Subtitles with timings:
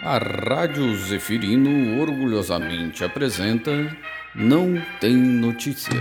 [0.00, 3.72] A Rádio Zefirino orgulhosamente apresenta
[4.32, 5.96] Não Tem Notícias.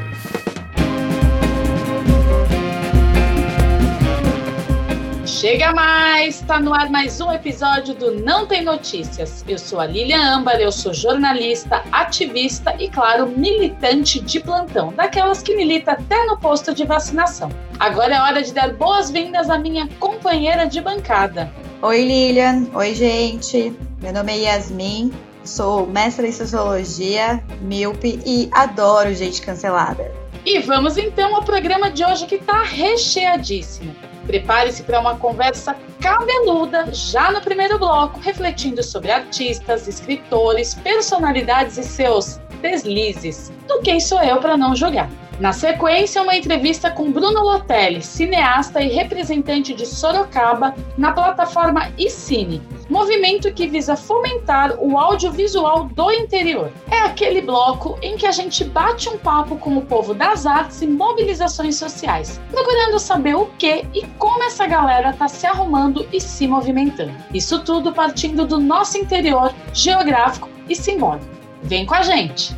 [5.25, 6.41] Chega mais!
[6.41, 9.44] Está no ar mais um episódio do Não Tem Notícias.
[9.48, 15.41] Eu sou a Lilian Âmbar, eu sou jornalista, ativista e, claro, militante de plantão, daquelas
[15.41, 17.49] que milita até no posto de vacinação.
[17.79, 21.52] Agora é hora de dar boas-vindas à minha companheira de bancada.
[21.82, 22.68] Oi, Lilian.
[22.76, 23.87] Oi, gente.
[23.99, 25.11] Meu nome é Yasmin,
[25.43, 30.13] sou mestra em sociologia, míope e adoro gente cancelada.
[30.45, 33.95] E vamos então ao programa de hoje que está recheadíssimo.
[34.27, 41.84] Prepare-se para uma conversa cabeluda já no primeiro bloco, refletindo sobre artistas, escritores, personalidades e
[41.84, 43.51] seus deslizes.
[43.67, 45.09] Do quem sou eu para não julgar?
[45.40, 52.60] Na sequência, uma entrevista com Bruno Lotelli, cineasta e representante de Sorocaba, na plataforma iCine,
[52.90, 56.71] movimento que visa fomentar o audiovisual do interior.
[56.90, 60.82] É aquele bloco em que a gente bate um papo com o povo das artes
[60.82, 66.19] e mobilizações sociais, procurando saber o que e como essa galera está se arrumando e
[66.19, 67.13] se movimentando.
[67.31, 71.28] Isso tudo partindo do nosso interior geográfico e simbólico.
[71.62, 72.56] Vem com a gente!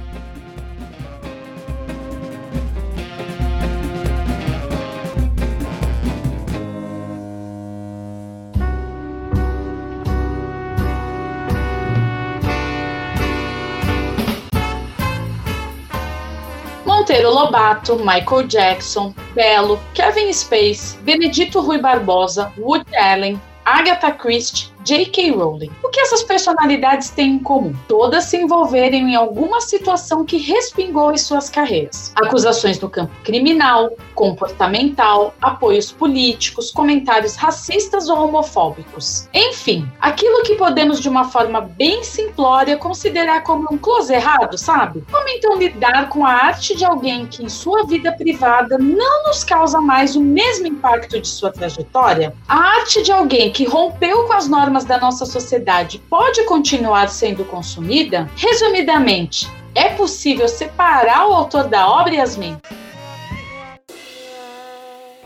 [17.30, 25.31] Monteiro Lobato, Michael Jackson, Belo, Kevin Space, Benedito Rui Barbosa, Woody Allen, Agatha Christie, J.K.
[25.31, 25.72] Rowling.
[25.83, 27.75] O que essas personalidades têm em comum?
[27.88, 32.13] Todas se envolveram em alguma situação que respingou em suas carreiras.
[32.16, 39.27] Acusações no campo criminal, comportamental, apoios políticos, comentários racistas ou homofóbicos.
[39.33, 45.03] Enfim, aquilo que podemos de uma forma bem simplória considerar como um close errado, sabe?
[45.11, 49.43] Como então lidar com a arte de alguém que em sua vida privada não nos
[49.43, 52.33] causa mais o mesmo impacto de sua trajetória?
[52.48, 57.43] A arte de alguém que rompeu com as normas da nossa sociedade pode continuar sendo
[57.43, 58.30] consumida?
[58.35, 62.57] Resumidamente, é possível separar o autor da obra, Yasmin?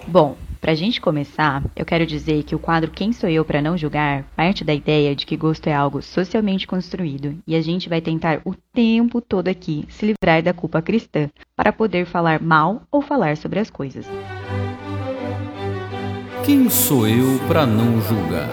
[0.07, 3.61] Bom, para a gente começar, eu quero dizer que o quadro Quem Sou Eu para
[3.61, 7.89] Não Julgar parte da ideia de que gosto é algo socialmente construído e a gente
[7.89, 12.83] vai tentar o tempo todo aqui se livrar da culpa cristã para poder falar mal
[12.89, 14.05] ou falar sobre as coisas.
[16.45, 18.49] Quem sou eu para não julgar?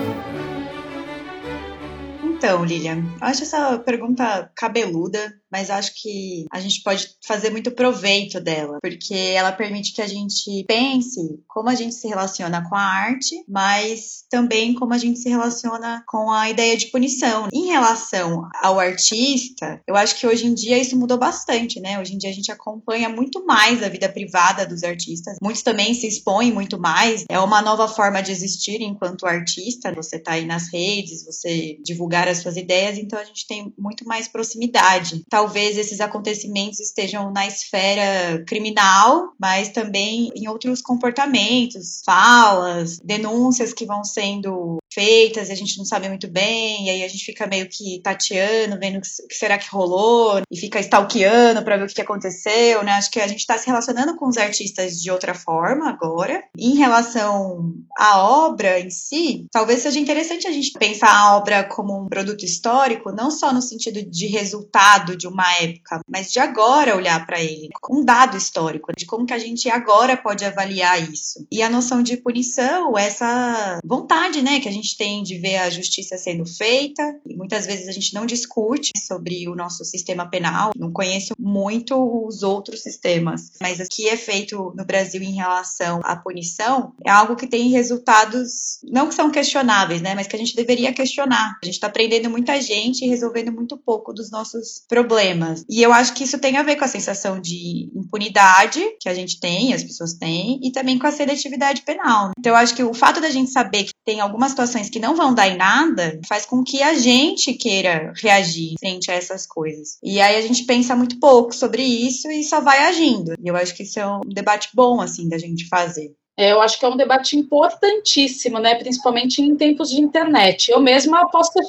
[2.40, 8.40] Então, Lilian, acho essa pergunta cabeluda, mas acho que a gente pode fazer muito proveito
[8.40, 12.82] dela, porque ela permite que a gente pense como a gente se relaciona com a
[12.82, 17.48] arte, mas também como a gente se relaciona com a ideia de punição.
[17.52, 21.98] Em relação ao artista, eu acho que hoje em dia isso mudou bastante, né?
[22.00, 25.36] Hoje em dia a gente acompanha muito mais a vida privada dos artistas.
[25.42, 27.24] Muitos também se expõem muito mais.
[27.28, 29.92] É uma nova forma de existir enquanto artista.
[29.94, 34.04] Você tá aí nas redes, você divulgar as suas ideias, então a gente tem muito
[34.04, 35.22] mais proximidade.
[35.40, 43.86] Talvez esses acontecimentos estejam na esfera criminal, mas também em outros comportamentos, falas, denúncias que
[43.86, 47.46] vão sendo feitas e a gente não sabe muito bem, e aí a gente fica
[47.46, 51.88] meio que tateando, vendo o que será que rolou, e fica stalkeando para ver o
[51.88, 52.92] que aconteceu, né?
[52.92, 56.42] Acho que a gente está se relacionando com os artistas de outra forma agora.
[56.58, 61.96] Em relação à obra em si, talvez seja interessante a gente pensar a obra como
[61.98, 66.96] um produto histórico, não só no sentido de resultado de uma época, mas de agora
[66.96, 71.00] olhar para ele, com um dado histórico, de como que a gente agora pode avaliar
[71.10, 71.46] isso.
[71.50, 75.56] E a noção de punição, essa vontade, né, que a gente gente tem de ver
[75.56, 80.70] a justiça sendo feita, muitas vezes a gente não discute sobre o nosso sistema penal,
[80.76, 81.96] não conheço muito
[82.26, 87.10] os outros sistemas, mas o que é feito no Brasil em relação à punição é
[87.10, 91.58] algo que tem resultados não que são questionáveis, né, mas que a gente deveria questionar.
[91.60, 95.64] A gente está prendendo muita gente e resolvendo muito pouco dos nossos problemas.
[95.68, 99.14] E eu acho que isso tem a ver com a sensação de impunidade que a
[99.14, 102.30] gente tem, as pessoas têm, e também com a seletividade penal.
[102.38, 105.16] Então eu acho que o fato da gente saber que tem algumas situações que não
[105.16, 109.98] vão dar em nada, faz com que a gente queira reagir frente a essas coisas.
[110.03, 113.34] E aí a gente pensa muito pouco sobre isso e só vai agindo.
[113.42, 116.15] E eu acho que isso é um debate bom, assim, da gente fazer.
[116.37, 118.75] É, eu acho que é um debate importantíssimo, né?
[118.75, 120.71] Principalmente em tempos de internet.
[120.71, 121.66] Eu mesma posso ter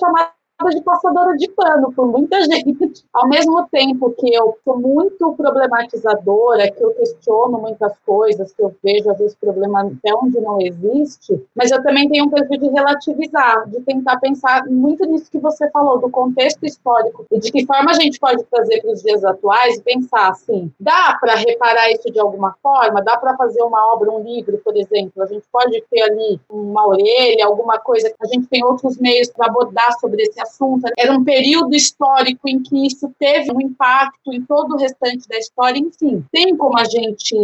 [0.62, 3.04] chamado de passadora de pano por muita gente.
[3.14, 8.74] Ao mesmo tempo que eu sou muito problematizadora, que eu questiono muitas coisas, que eu
[8.84, 12.70] vejo às vezes problema até onde não existe, mas eu também tenho um perfil de
[12.70, 17.66] relativizar, de tentar pensar muito nisso que você falou, do contexto histórico e de que
[17.66, 21.92] forma a gente pode trazer para os dias atuais e pensar assim, dá para reparar
[21.92, 23.02] isso de alguma forma?
[23.02, 25.24] Dá para fazer uma obra, um livro, por exemplo?
[25.24, 29.48] A gente pode ter ali uma orelha, alguma coisa, a gente tem outros meios para
[29.48, 30.51] abordar sobre esse assunto.
[30.98, 35.38] Era um período histórico em que isso teve um impacto em todo o restante da
[35.38, 36.24] história, enfim.
[36.32, 37.36] Tem como a gente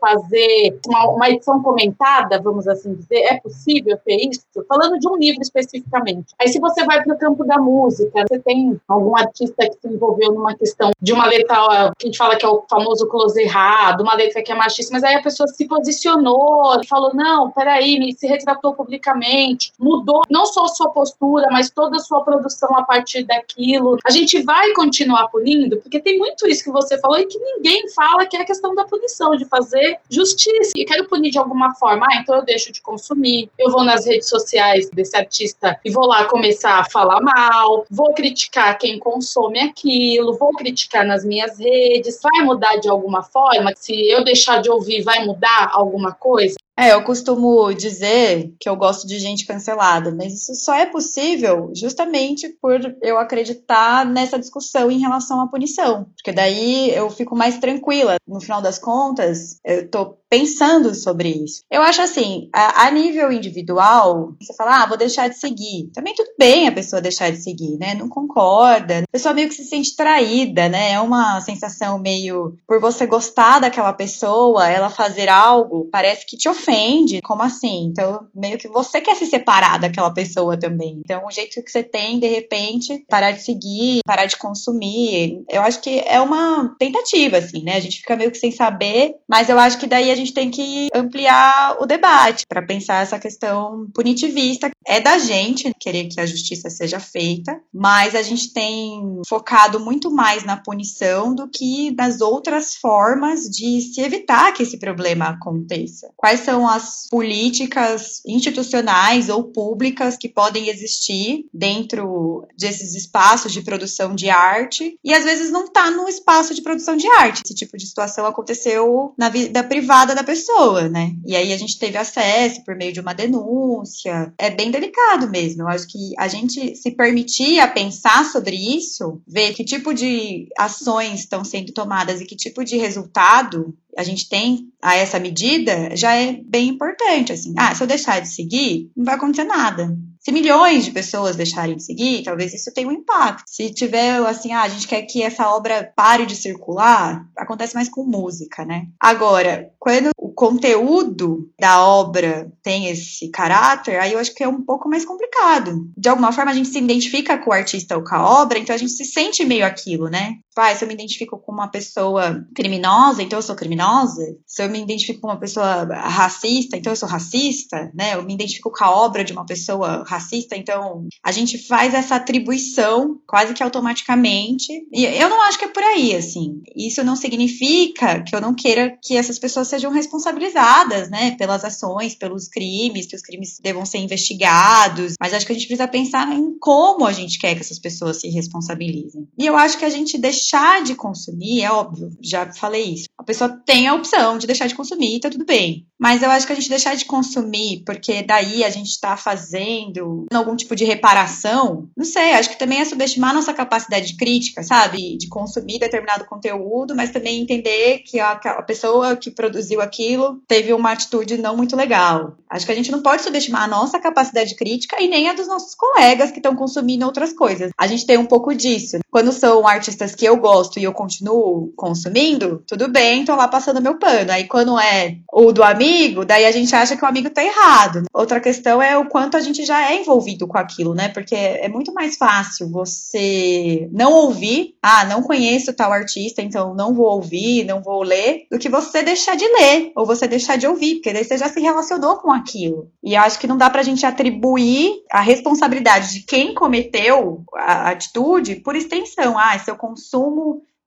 [0.00, 3.20] fazer uma, uma edição comentada, vamos assim dizer?
[3.20, 4.42] É possível ter isso?
[4.68, 6.34] Falando de um livro especificamente.
[6.40, 9.88] Aí, se você vai para o campo da música, você tem algum artista que se
[9.94, 11.56] envolveu numa questão de uma letra
[11.98, 14.92] que a gente fala que é o famoso close errado, uma letra que é machista,
[14.92, 20.64] mas aí a pessoa se posicionou falou: não, peraí, se retratou publicamente, mudou não só
[20.64, 23.98] a sua postura, mas toda a sua produção a partir daquilo.
[24.04, 27.88] A gente vai continuar punindo, porque tem muito isso que você falou e que ninguém
[27.90, 30.72] fala, que é a questão da punição, de fazer justiça.
[30.76, 34.06] E quero punir de alguma forma, ah, então eu deixo de consumir, eu vou nas
[34.06, 39.60] redes sociais desse artista e vou lá começar a falar mal, vou criticar quem consome
[39.60, 42.20] aquilo, vou criticar nas minhas redes.
[42.22, 43.72] Vai mudar de alguma forma?
[43.76, 46.56] Se eu deixar de ouvir, vai mudar alguma coisa?
[46.80, 51.72] É, eu costumo dizer que eu gosto de gente cancelada, mas isso só é possível
[51.74, 56.04] justamente por eu acreditar nessa discussão em relação à punição.
[56.14, 58.14] Porque daí eu fico mais tranquila.
[58.24, 61.62] No final das contas, eu tô pensando sobre isso.
[61.70, 65.90] Eu acho assim, a, a, nível individual, você fala, ah, vou deixar de seguir.
[65.94, 67.94] Também tudo bem a pessoa deixar de seguir, né?
[67.94, 69.00] Não concorda.
[69.00, 70.92] A pessoa meio que se sente traída, né?
[70.92, 76.48] É uma sensação meio, por você gostar daquela pessoa, ela fazer algo, parece que te
[76.48, 77.20] ofende.
[77.22, 77.86] Como assim?
[77.86, 81.00] Então, meio que você quer se separar daquela pessoa também.
[81.04, 85.62] Então, o jeito que você tem, de repente, parar de seguir, parar de consumir, eu
[85.62, 87.76] acho que é uma tentativa, assim, né?
[87.76, 90.50] A gente fica meio que sem saber, mas eu acho que daí a gente tem
[90.50, 94.70] que ampliar o debate para pensar essa questão punitivista.
[94.86, 100.10] É da gente querer que a justiça seja feita, mas a gente tem focado muito
[100.10, 106.10] mais na punição do que nas outras formas de se evitar que esse problema aconteça.
[106.16, 114.14] Quais são as políticas institucionais ou públicas que podem existir dentro desses espaços de produção
[114.14, 117.42] de arte e às vezes não está no espaço de produção de arte.
[117.44, 121.14] Esse tipo de situação aconteceu na vida privada da pessoa, né?
[121.26, 124.32] E aí a gente teve acesso por meio de uma denúncia.
[124.38, 125.62] É bem delicado mesmo.
[125.62, 130.48] Eu acho que a gente se permitir a pensar sobre isso, ver que tipo de
[130.58, 135.96] ações estão sendo tomadas e que tipo de resultado a gente tem a essa medida,
[135.96, 137.52] já é bem importante, assim.
[137.56, 139.92] Ah, se eu deixar de seguir, não vai acontecer nada.
[140.28, 143.44] Se milhões de pessoas deixarem de seguir, talvez isso tenha um impacto.
[143.46, 147.88] Se tiver assim, ah, a gente quer que essa obra pare de circular, acontece mais
[147.88, 148.88] com música, né?
[149.00, 154.60] Agora, quando o conteúdo da obra tem esse caráter, aí eu acho que é um
[154.60, 155.88] pouco mais complicado.
[155.96, 158.74] De alguma forma a gente se identifica com o artista ou com a obra, então
[158.74, 160.34] a gente se sente meio aquilo, né?
[160.60, 164.22] Ah, se eu me identifico com uma pessoa criminosa, então eu sou criminosa.
[164.46, 168.14] Se eu me identifico com uma pessoa racista, então eu sou racista, né?
[168.14, 172.16] Eu me identifico com a obra de uma pessoa racista, então a gente faz essa
[172.16, 174.72] atribuição quase que automaticamente.
[174.92, 176.60] E eu não acho que é por aí, assim.
[176.76, 182.14] Isso não significa que eu não queira que essas pessoas sejam responsabilizadas, né, pelas ações,
[182.14, 185.14] pelos crimes, que os crimes devam ser investigados.
[185.20, 188.20] Mas acho que a gente precisa pensar em como a gente quer que essas pessoas
[188.20, 189.28] se responsabilizem.
[189.38, 193.08] E eu acho que a gente deixar de consumir, é óbvio, já falei isso.
[193.18, 195.86] A pessoa tem a opção de deixar de consumir, tá tudo bem.
[195.98, 200.26] Mas eu acho que a gente deixar de consumir, porque daí a gente está fazendo
[200.32, 204.62] algum tipo de reparação, não sei, acho que também é subestimar nossa capacidade de crítica,
[204.62, 205.18] sabe?
[205.18, 210.72] De consumir determinado conteúdo, mas também entender que a, a pessoa que produziu aquilo teve
[210.72, 212.36] uma atitude não muito legal.
[212.48, 215.48] Acho que a gente não pode subestimar a nossa capacidade crítica e nem a dos
[215.48, 217.70] nossos colegas que estão consumindo outras coisas.
[217.76, 218.98] A gente tem um pouco disso.
[219.10, 223.80] Quando são artistas que eu gosto e eu continuo consumindo, tudo bem, tô lá passando
[223.80, 224.32] meu pano.
[224.32, 228.04] Aí quando é o do amigo, daí a gente acha que o amigo tá errado.
[228.12, 231.08] Outra questão é o quanto a gente já é envolvido com aquilo, né?
[231.08, 236.94] Porque é muito mais fácil você não ouvir, ah, não conheço tal artista, então não
[236.94, 240.66] vou ouvir, não vou ler, do que você deixar de ler ou você deixar de
[240.66, 242.90] ouvir, porque daí você já se relacionou com aquilo.
[243.02, 248.56] E acho que não dá pra gente atribuir a responsabilidade de quem cometeu a atitude
[248.56, 249.38] por extensão.
[249.38, 250.27] Ah, se eu consumo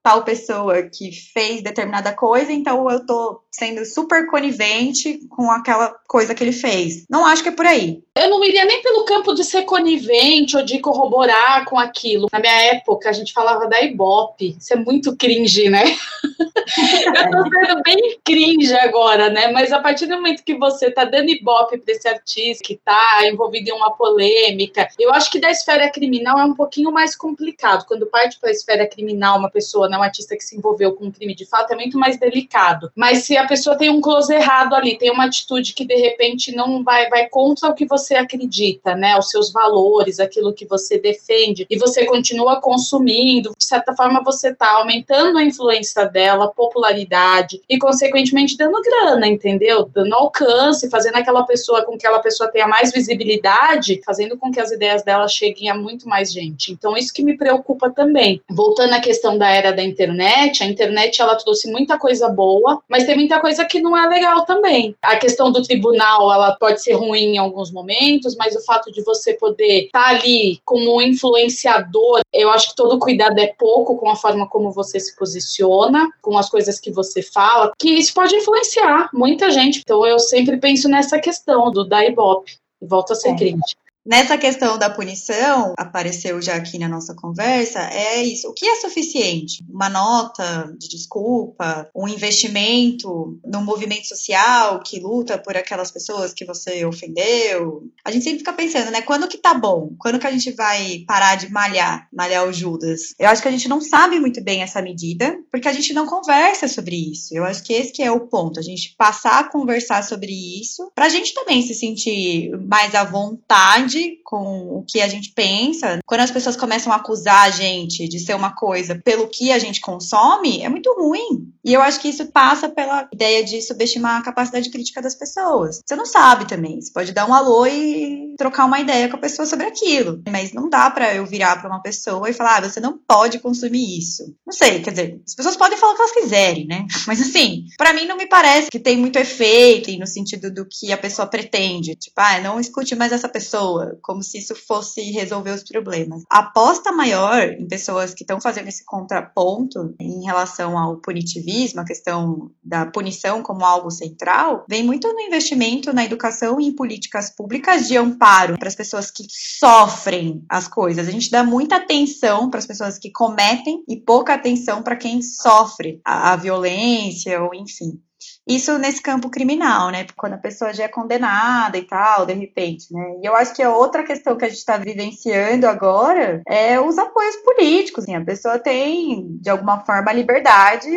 [0.02, 6.34] tal pessoa que fez determinada coisa, então eu tô sendo super conivente com aquela coisa
[6.34, 7.04] que ele fez.
[7.08, 8.02] Não acho que é por aí.
[8.14, 12.28] Eu não iria nem pelo campo de ser conivente ou de corroborar com aquilo.
[12.30, 14.54] Na minha época, a gente falava da Ibope.
[14.58, 15.82] Isso é muito cringe, né?
[16.22, 19.50] eu tô sendo bem cringe agora, né?
[19.50, 23.20] Mas a partir do momento que você tá dando Ibope pra esse artista que tá
[23.24, 27.86] envolvido em uma polêmica, eu acho que da esfera criminal é um pouquinho mais complicado.
[27.86, 31.06] Quando parte para a esfera criminal, uma pessoa, né, um artista que se envolveu com
[31.06, 32.92] um crime de fato, é muito mais delicado.
[32.94, 36.54] Mas se a pessoa tem um close errado ali, tem uma atitude que de repente
[36.54, 39.16] não vai, vai contra o que você você acredita, né?
[39.18, 44.48] Os seus valores, aquilo que você defende, e você continua consumindo, de certa forma você
[44.48, 49.88] está aumentando a influência dela, popularidade, e consequentemente dando grana, entendeu?
[49.92, 54.60] Dando alcance, fazendo aquela pessoa com que aquela pessoa tenha mais visibilidade, fazendo com que
[54.60, 56.72] as ideias dela cheguem a muito mais gente.
[56.72, 58.40] Então, isso que me preocupa também.
[58.50, 63.04] Voltando à questão da era da internet, a internet ela trouxe muita coisa boa, mas
[63.04, 64.94] tem muita coisa que não é legal também.
[65.00, 68.90] A questão do tribunal, ela pode ser ruim em alguns momentos momentos, mas o fato
[68.90, 73.96] de você poder estar tá ali como influenciador, eu acho que todo cuidado é pouco
[73.96, 78.14] com a forma como você se posiciona, com as coisas que você fala, que isso
[78.14, 79.80] pode influenciar muita gente.
[79.80, 82.56] Então eu sempre penso nessa questão do da Ibope.
[82.80, 83.36] E volto a ser é.
[83.36, 83.81] crítica.
[84.04, 88.48] Nessa questão da punição, apareceu já aqui na nossa conversa, é isso.
[88.48, 89.62] O que é suficiente?
[89.70, 96.44] Uma nota de desculpa, um investimento no movimento social que luta por aquelas pessoas que
[96.44, 97.84] você ofendeu?
[98.04, 99.02] A gente sempre fica pensando, né?
[99.02, 99.92] Quando que tá bom?
[100.00, 103.14] Quando que a gente vai parar de malhar, malhar o Judas?
[103.20, 106.06] Eu acho que a gente não sabe muito bem essa medida, porque a gente não
[106.06, 107.32] conversa sobre isso.
[107.32, 110.90] Eu acho que esse que é o ponto, a gente passar a conversar sobre isso,
[110.92, 113.91] pra gente também se sentir mais à vontade
[114.24, 115.98] com o que a gente pensa.
[116.06, 119.58] Quando as pessoas começam a acusar a gente de ser uma coisa pelo que a
[119.58, 121.52] gente consome, é muito ruim.
[121.64, 125.80] E eu acho que isso passa pela ideia de subestimar a capacidade crítica das pessoas.
[125.86, 126.80] Você não sabe também.
[126.80, 130.22] Você pode dar um alô e trocar uma ideia com a pessoa sobre aquilo.
[130.28, 133.38] Mas não dá para eu virar para uma pessoa e falar, ah, você não pode
[133.38, 134.34] consumir isso.
[134.44, 136.86] Não sei, quer dizer, as pessoas podem falar o que elas quiserem, né?
[137.06, 140.92] Mas assim, para mim não me parece que tem muito efeito no sentido do que
[140.92, 141.94] a pessoa pretende.
[141.94, 146.22] Tipo, ah, não escute mais essa pessoa pessoa, como se isso fosse resolver os problemas.
[146.30, 151.84] A aposta maior em pessoas que estão fazendo esse contraponto em relação ao punitivismo, a
[151.84, 157.34] questão da punição como algo central, vem muito no investimento na educação e em políticas
[157.34, 161.08] públicas de amparo para as pessoas que sofrem as coisas.
[161.08, 165.22] A gente dá muita atenção para as pessoas que cometem e pouca atenção para quem
[165.22, 168.00] sofre a, a violência ou enfim.
[168.46, 170.06] Isso nesse campo criminal, né?
[170.16, 173.16] Quando a pessoa já é condenada e tal, de repente, né?
[173.22, 176.98] E eu acho que a outra questão que a gente está vivenciando agora é os
[176.98, 178.04] apoios políticos.
[178.04, 180.88] Assim, a pessoa tem, de alguma forma, a liberdade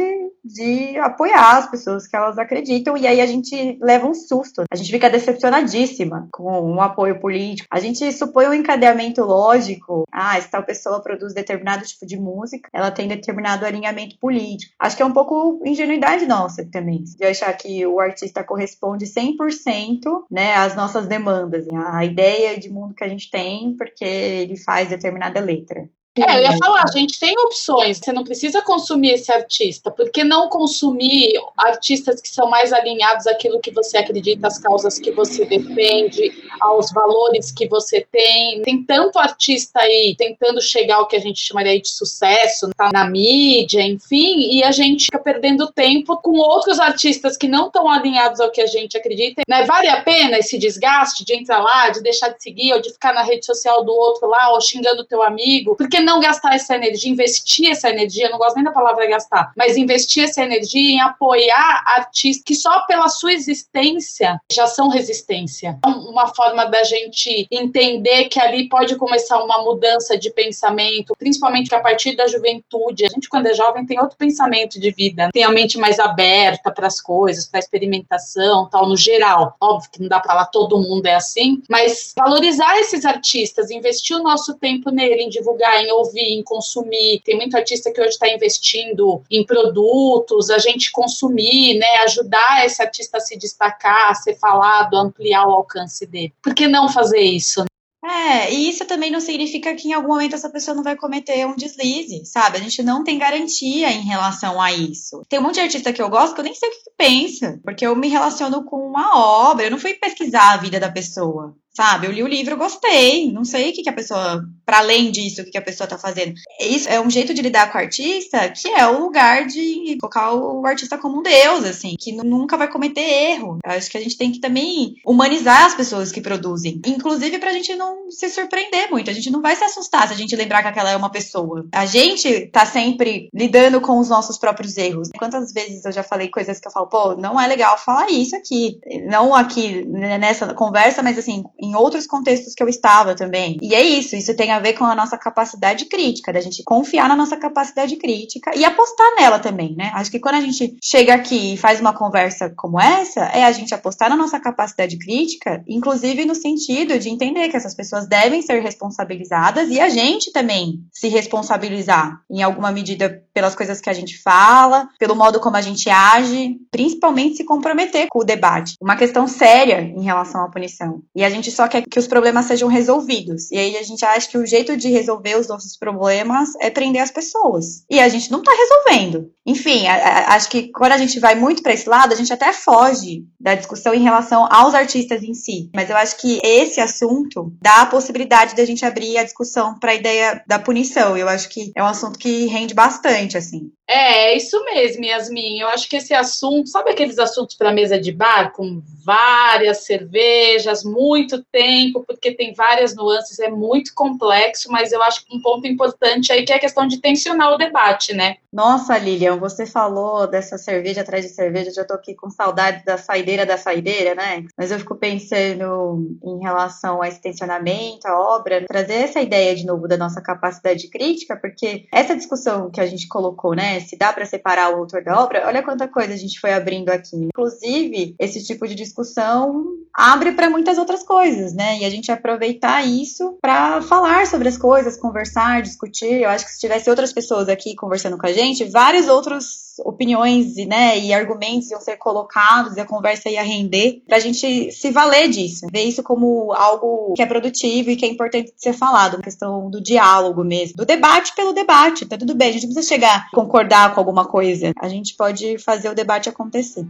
[0.46, 4.64] de apoiar as pessoas que elas acreditam, e aí a gente leva um susto.
[4.72, 7.68] A gente fica decepcionadíssima com um apoio político.
[7.72, 10.04] A gente supõe um encadeamento lógico.
[10.12, 14.74] Ah, se tal pessoa produz determinado tipo de música, ela tem determinado alinhamento político.
[14.80, 20.26] Acho que é um pouco ingenuidade nossa também, de achar que o artista corresponde 100%
[20.30, 24.90] né, às nossas demandas, à ideia de mundo que a gente tem, porque ele faz
[24.90, 25.90] determinada letra.
[26.18, 30.10] É, eu ia falar, a gente tem opções, você não precisa consumir esse artista, por
[30.10, 35.12] que não consumir artistas que são mais alinhados àquilo que você acredita, às causas que
[35.12, 36.32] você defende,
[36.62, 38.62] aos valores que você tem?
[38.62, 43.10] Tem tanto artista aí tentando chegar ao que a gente chamaria de sucesso, tá na
[43.10, 48.40] mídia, enfim, e a gente fica perdendo tempo com outros artistas que não estão alinhados
[48.40, 49.42] ao que a gente acredita.
[49.50, 49.64] Né?
[49.64, 53.14] Vale a pena esse desgaste de entrar lá, de deixar de seguir, ou de ficar
[53.14, 55.76] na rede social do outro lá, ou xingando o teu amigo?
[55.76, 59.76] Porque não gastar essa energia, investir essa energia, não gosto nem da palavra gastar, mas
[59.76, 65.80] investir essa energia em apoiar artistas que só pela sua existência já são resistência.
[65.86, 71.80] Uma forma da gente entender que ali pode começar uma mudança de pensamento, principalmente a
[71.80, 73.06] partir da juventude.
[73.06, 76.72] A gente, quando é jovem, tem outro pensamento de vida, tem a mente mais aberta
[76.72, 79.56] para as coisas, para a experimentação, tal, no geral.
[79.60, 84.16] Óbvio que não dá para lá todo mundo é assim, mas valorizar esses artistas, investir
[84.16, 87.22] o nosso tempo nele, em divulgar, em ouvir, em consumir.
[87.24, 92.82] Tem muito artista que hoje está investindo em produtos, a gente consumir, né, ajudar esse
[92.82, 96.34] artista a se destacar, a ser falado, ampliar o alcance dele.
[96.42, 97.66] Por que não fazer isso?
[98.06, 101.46] É, e isso também não significa que em algum momento essa pessoa não vai cometer
[101.48, 102.58] um deslize, sabe?
[102.58, 105.24] A gente não tem garantia em relação a isso.
[105.28, 106.92] Tem um monte de artista que eu gosto que eu nem sei o que, que
[106.96, 109.18] pensa, porque eu me relaciono com uma
[109.50, 112.08] obra, eu não fui pesquisar a vida da pessoa sabe?
[112.08, 115.42] Eu li o livro, gostei, não sei o que, que a pessoa, para além disso,
[115.42, 116.34] o que, que a pessoa tá fazendo.
[116.60, 120.34] Isso é um jeito de lidar com o artista que é o lugar de colocar
[120.34, 123.60] o artista como um deus, assim, que nunca vai cometer erro.
[123.64, 127.52] Eu acho que a gente tem que também humanizar as pessoas que produzem, inclusive pra
[127.52, 130.62] gente não se surpreender muito, a gente não vai se assustar se a gente lembrar
[130.62, 131.66] que aquela é uma pessoa.
[131.72, 135.10] A gente tá sempre lidando com os nossos próprios erros.
[135.18, 138.36] Quantas vezes eu já falei coisas que eu falo, pô, não é legal falar isso
[138.36, 138.80] aqui.
[139.10, 143.58] Não aqui nessa conversa, mas assim, em outros contextos que eu estava também.
[143.62, 147.10] E é isso, isso tem a ver com a nossa capacidade crítica, da gente confiar
[147.10, 149.92] na nossa capacidade crítica e apostar nela também, né?
[149.94, 153.52] Acho que quando a gente chega aqui e faz uma conversa como essa, é a
[153.52, 158.42] gente apostar na nossa capacidade crítica, inclusive no sentido de entender que essas pessoas devem
[158.42, 163.94] ser responsabilizadas e a gente também se responsabilizar em alguma medida pelas coisas que a
[163.94, 168.76] gente fala, pelo modo como a gente age, principalmente se comprometer com o debate.
[168.82, 171.02] Uma questão séria em relação à punição.
[171.16, 173.52] E a gente só quer que os problemas sejam resolvidos.
[173.52, 177.02] E aí a gente acha que o jeito de resolver os nossos problemas é prender
[177.02, 177.84] as pessoas.
[177.90, 179.32] E a gente não tá resolvendo.
[179.46, 182.34] Enfim, a, a, acho que quando a gente vai muito para esse lado, a gente
[182.34, 185.70] até foge da discussão em relação aos artistas em si.
[185.76, 189.92] Mas eu acho que esse assunto dá a possibilidade da gente abrir a discussão para
[189.92, 191.16] a ideia da punição.
[191.16, 193.72] Eu acho que é um assunto que rende bastante, assim.
[193.88, 195.60] É, é isso mesmo, Yasmin.
[195.60, 200.84] Eu acho que esse assunto, sabe aqueles assuntos para mesa de bar com várias cervejas,
[200.84, 205.68] muito tempo, porque tem várias nuances, é muito complexo, mas eu acho que um ponto
[205.68, 208.38] importante aí que é a questão de tensionar o debate, né?
[208.52, 212.98] Nossa, Lilian, você falou dessa cerveja atrás de cerveja, já tô aqui com saudade da
[212.98, 214.46] saideira da saideira, né?
[214.58, 219.66] Mas eu fico pensando em relação a esse tensionamento, a obra, trazer essa ideia de
[219.66, 223.75] novo da nossa capacidade crítica, porque essa discussão que a gente colocou, né?
[223.80, 226.90] Se dá para separar o autor da obra, olha quanta coisa a gente foi abrindo
[226.90, 227.16] aqui.
[227.16, 231.80] Inclusive, esse tipo de discussão abre para muitas outras coisas, né?
[231.80, 236.22] E a gente aproveitar isso para falar sobre as coisas, conversar, discutir.
[236.22, 240.56] Eu acho que se tivesse outras pessoas aqui conversando com a gente, várias outras opiniões
[240.68, 244.92] né, e argumentos iam ser colocados e a conversa ia render para a gente se
[244.92, 249.22] valer disso, ver isso como algo que é produtivo e que é importante ser falado,
[249.22, 252.96] questão do diálogo mesmo, do debate pelo debate, tá tudo bem, a gente não precisa
[252.96, 256.86] chegar a concordar com alguma coisa, a gente pode fazer o debate acontecer.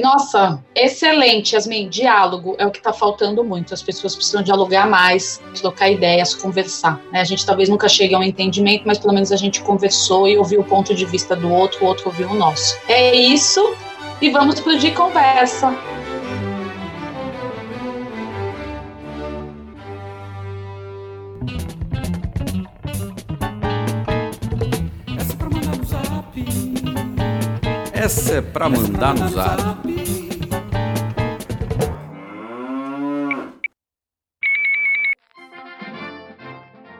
[0.00, 1.88] Nossa, excelente, Yasmin.
[1.88, 3.72] Diálogo é o que está faltando muito.
[3.72, 7.00] As pessoas precisam dialogar mais, trocar ideias, conversar.
[7.12, 7.20] Né?
[7.20, 10.36] A gente talvez nunca chegue a um entendimento, mas pelo menos a gente conversou e
[10.36, 12.76] ouviu o ponto de vista do outro, o outro ouviu o nosso.
[12.88, 13.74] É isso,
[14.20, 15.76] e vamos pro de conversa.
[28.04, 29.62] Essa é pra mandar no zap.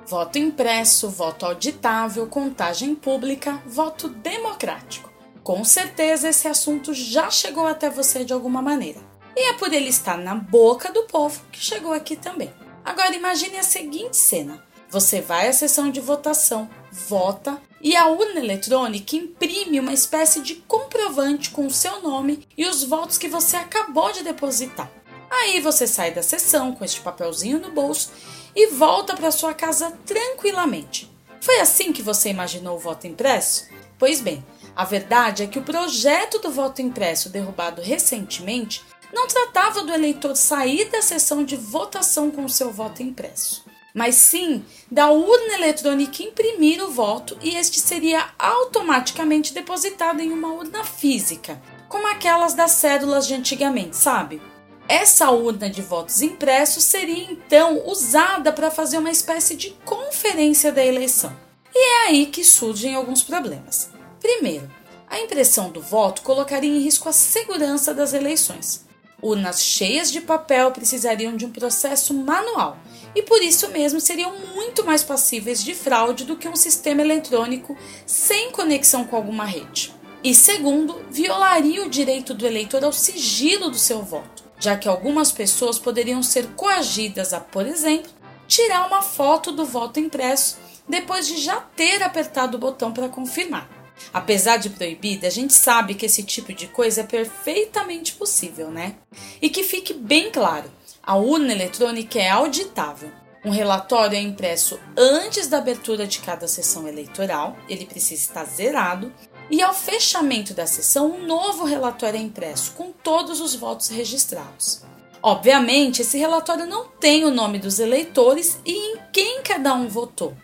[0.07, 5.13] Voto impresso, voto auditável, contagem pública, voto democrático.
[5.43, 9.01] Com certeza esse assunto já chegou até você de alguma maneira.
[9.37, 12.51] E é por ele estar na boca do povo que chegou aqui também.
[12.83, 18.41] Agora imagine a seguinte cena: você vai à sessão de votação, vota e a urna
[18.41, 23.59] eletrônica imprime uma espécie de comprovante com o seu nome e os votos que você
[23.59, 24.91] acabou de depositar.
[25.31, 28.11] Aí você sai da sessão com este papelzinho no bolso
[28.57, 31.13] e volta para sua casa tranquilamente.
[31.43, 33.69] Foi assim que você imaginou o voto impresso?
[33.99, 34.43] Pois bem,
[34.75, 40.35] a verdade é que o projeto do voto impresso derrubado recentemente não tratava do eleitor
[40.35, 43.64] sair da sessão de votação com seu voto impresso
[43.95, 50.53] mas sim da urna eletrônica imprimir o voto e este seria automaticamente depositado em uma
[50.53, 54.43] urna física, como aquelas das cédulas de antigamente, sabe?
[54.89, 60.85] Essa urna de votos impressos seria então usada para fazer uma espécie de conferência da
[60.85, 61.35] eleição.
[61.73, 63.91] E é aí que surgem alguns problemas.
[64.21, 64.71] Primeiro,
[65.07, 68.85] a impressão do voto colocaria em risco a segurança das eleições.
[69.23, 72.77] Urnas cheias de papel precisariam de um processo manual
[73.15, 77.77] e por isso mesmo seriam muito mais passíveis de fraude do que um sistema eletrônico
[78.07, 79.95] sem conexão com alguma rede.
[80.23, 85.31] E segundo, violaria o direito do eleitor ao sigilo do seu voto, já que algumas
[85.31, 88.11] pessoas poderiam ser coagidas a, por exemplo,
[88.47, 93.84] tirar uma foto do voto impresso depois de já ter apertado o botão para confirmar.
[94.13, 98.97] Apesar de proibida, a gente sabe que esse tipo de coisa é perfeitamente possível, né?
[99.41, 100.71] E que fique bem claro,
[101.03, 103.11] a urna eletrônica é auditável.
[103.45, 109.13] Um relatório é impresso antes da abertura de cada sessão eleitoral, ele precisa estar zerado,
[109.51, 114.83] e ao fechamento da sessão, um novo relatório é impresso com todos os votos registrados.
[115.23, 120.35] Obviamente, esse relatório não tem o nome dos eleitores e em quem cada um votou,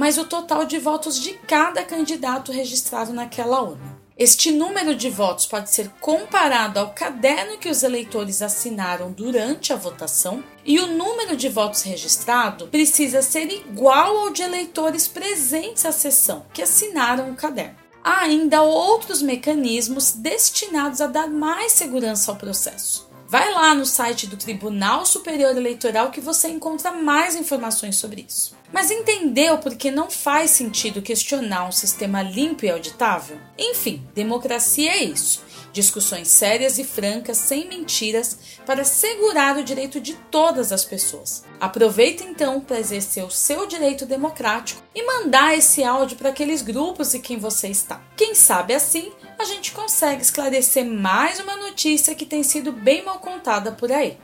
[0.00, 4.00] mas o total de votos de cada candidato registrado naquela urna.
[4.16, 9.76] Este número de votos pode ser comparado ao caderno que os eleitores assinaram durante a
[9.76, 15.92] votação, e o número de votos registrado precisa ser igual ao de eleitores presentes à
[15.92, 17.76] sessão que assinaram o caderno.
[18.02, 23.06] Há ainda outros mecanismos destinados a dar mais segurança ao processo.
[23.28, 28.58] Vai lá no site do Tribunal Superior Eleitoral que você encontra mais informações sobre isso.
[28.72, 33.38] Mas entendeu por que não faz sentido questionar um sistema limpo e auditável?
[33.58, 35.42] Enfim, democracia é isso.
[35.72, 41.44] Discussões sérias e francas, sem mentiras, para segurar o direito de todas as pessoas.
[41.60, 47.14] Aproveita então para exercer o seu direito democrático e mandar esse áudio para aqueles grupos
[47.14, 48.02] em quem você está.
[48.16, 53.20] Quem sabe assim a gente consegue esclarecer mais uma notícia que tem sido bem mal
[53.20, 54.18] contada por aí.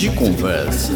[0.00, 0.94] De conversa.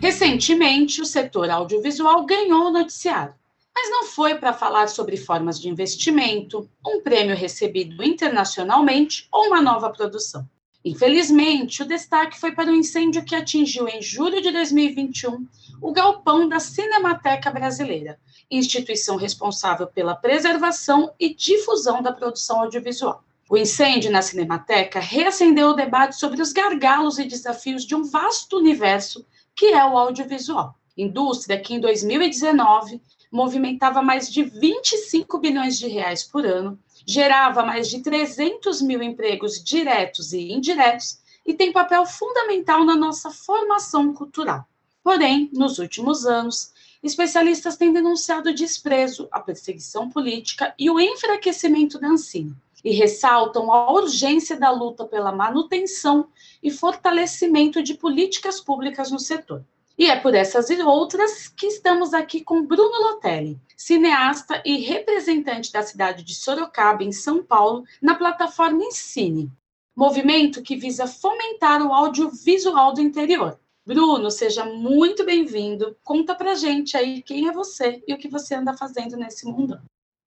[0.00, 3.34] Recentemente, o setor audiovisual ganhou o noticiário,
[3.74, 9.60] mas não foi para falar sobre formas de investimento, um prêmio recebido internacionalmente ou uma
[9.60, 10.48] nova produção.
[10.82, 15.46] Infelizmente, o destaque foi para o incêndio que atingiu em julho de 2021
[15.82, 18.18] o galpão da Cinemateca Brasileira,
[18.50, 23.22] instituição responsável pela preservação e difusão da produção audiovisual.
[23.48, 28.56] O incêndio na Cinemateca reacendeu o debate sobre os gargalos e desafios de um vasto
[28.56, 30.74] universo que é o audiovisual.
[30.96, 33.00] Indústria que em 2019
[33.30, 39.62] movimentava mais de 25 bilhões de reais por ano gerava mais de 300 mil empregos
[39.62, 44.66] diretos e indiretos e tem papel fundamental na nossa formação cultural.
[45.02, 51.98] Porém, nos últimos anos, especialistas têm denunciado o desprezo, a perseguição política e o enfraquecimento
[51.98, 56.28] da Ancine, e ressaltam a urgência da luta pela manutenção
[56.62, 59.64] e fortalecimento de políticas públicas no setor.
[59.96, 65.70] E é por essas e outras que estamos aqui com Bruno Lotelli, cineasta e representante
[65.70, 69.50] da cidade de Sorocaba, em São Paulo, na plataforma Ensine,
[69.94, 73.58] movimento que visa fomentar o audiovisual do interior.
[73.84, 75.96] Bruno, seja muito bem-vindo.
[76.04, 79.80] Conta pra gente aí quem é você e o que você anda fazendo nesse mundo.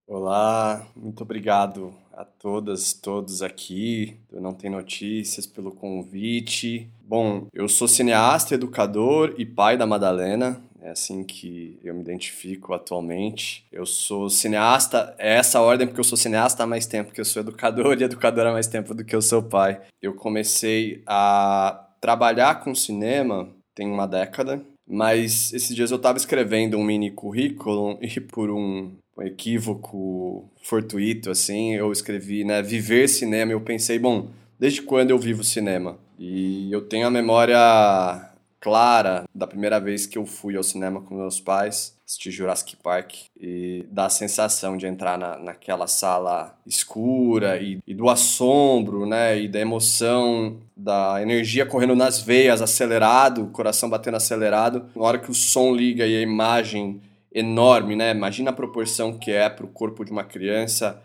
[0.07, 6.87] Olá, muito obrigado a todas, todos aqui do Não Tem Notícias pelo convite.
[7.01, 10.61] Bom, eu sou cineasta, educador e pai da Madalena.
[10.79, 13.65] É assim que eu me identifico atualmente.
[13.71, 17.25] Eu sou cineasta, é essa ordem porque eu sou cineasta há mais tempo que eu
[17.25, 19.81] sou educador e educador há mais tempo do que eu sou pai.
[19.99, 26.77] Eu comecei a trabalhar com cinema tem uma década, mas esses dias eu estava escrevendo
[26.77, 33.51] um mini currículo e por um um equívoco fortuito, assim, eu escrevi, né, viver cinema,
[33.51, 35.97] eu pensei, bom, desde quando eu vivo cinema?
[36.19, 41.15] E eu tenho a memória clara da primeira vez que eu fui ao cinema com
[41.15, 47.80] meus pais, assistir Jurassic Park, e da sensação de entrar na, naquela sala escura e,
[47.86, 53.89] e do assombro, né, e da emoção, da energia correndo nas veias, acelerado, o coração
[53.89, 57.01] batendo acelerado, na hora que o som liga e a imagem
[57.36, 58.12] enorme, né?
[58.12, 61.04] Imagina a proporção que é para o corpo de uma criança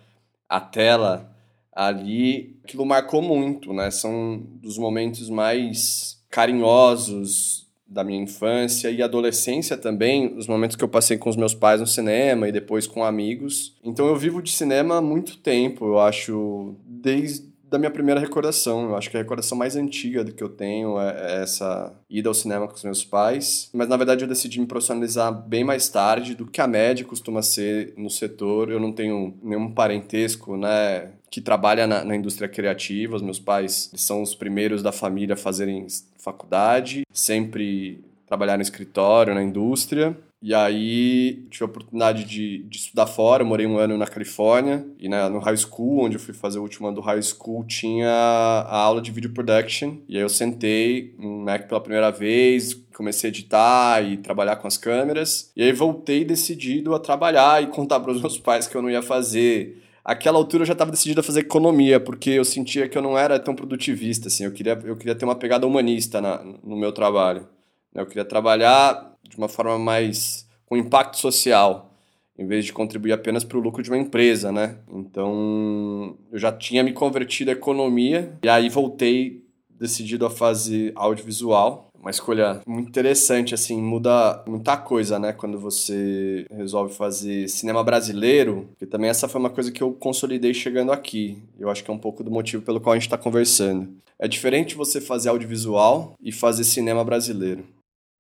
[0.48, 1.28] a tela
[1.72, 2.56] ali.
[2.62, 3.90] Aquilo marcou muito, né?
[3.90, 10.88] São dos momentos mais carinhosos da minha infância e adolescência também, os momentos que eu
[10.88, 13.76] passei com os meus pais no cinema e depois com amigos.
[13.82, 18.88] Então eu vivo de cinema há muito tempo, eu acho, desde da minha primeira recordação.
[18.88, 22.28] Eu acho que a recordação mais antiga do que eu tenho é, é essa ida
[22.28, 23.70] ao cinema com os meus pais.
[23.72, 27.42] Mas na verdade eu decidi me profissionalizar bem mais tarde do que a média costuma
[27.42, 28.70] ser no setor.
[28.70, 31.12] Eu não tenho nenhum parentesco, né?
[31.30, 33.16] Que trabalha na, na indústria criativa.
[33.16, 35.86] Os meus pais são os primeiros da família a fazerem
[36.18, 40.16] faculdade, sempre trabalhar no escritório, na indústria.
[40.42, 45.06] E aí tive a oportunidade de, de estudar fora, morei um ano na Califórnia e
[45.06, 48.08] na, no high school, onde eu fui fazer o último ano do high school, tinha
[48.08, 49.98] a aula de video production.
[50.08, 54.66] E aí eu sentei no Mac pela primeira vez, comecei a editar e trabalhar com
[54.66, 55.52] as câmeras.
[55.54, 58.90] E aí voltei decidido a trabalhar e contar para os meus pais que eu não
[58.90, 62.98] ia fazer aquela altura eu já estava decidido a fazer economia, porque eu sentia que
[62.98, 66.42] eu não era tão produtivista, assim, eu queria, eu queria ter uma pegada humanista na,
[66.42, 67.46] no meu trabalho.
[67.94, 71.94] Eu queria trabalhar de uma forma mais com impacto social,
[72.38, 74.76] em vez de contribuir apenas para o lucro de uma empresa, né?
[74.92, 81.90] Então, eu já tinha me convertido à economia e aí voltei decidido a fazer audiovisual,
[82.00, 85.32] uma escolha muito interessante, assim, muda muita coisa, né?
[85.32, 90.54] Quando você resolve fazer cinema brasileiro, porque também essa foi uma coisa que eu consolidei
[90.54, 91.38] chegando aqui.
[91.58, 93.88] Eu acho que é um pouco do motivo pelo qual a gente está conversando.
[94.18, 97.64] É diferente você fazer audiovisual e fazer cinema brasileiro.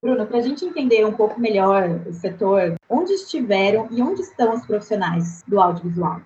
[0.02, 4.54] Bruno, para a gente entender um pouco melhor o setor, onde estiveram e onde estão
[4.54, 6.22] os profissionais do audiovisual?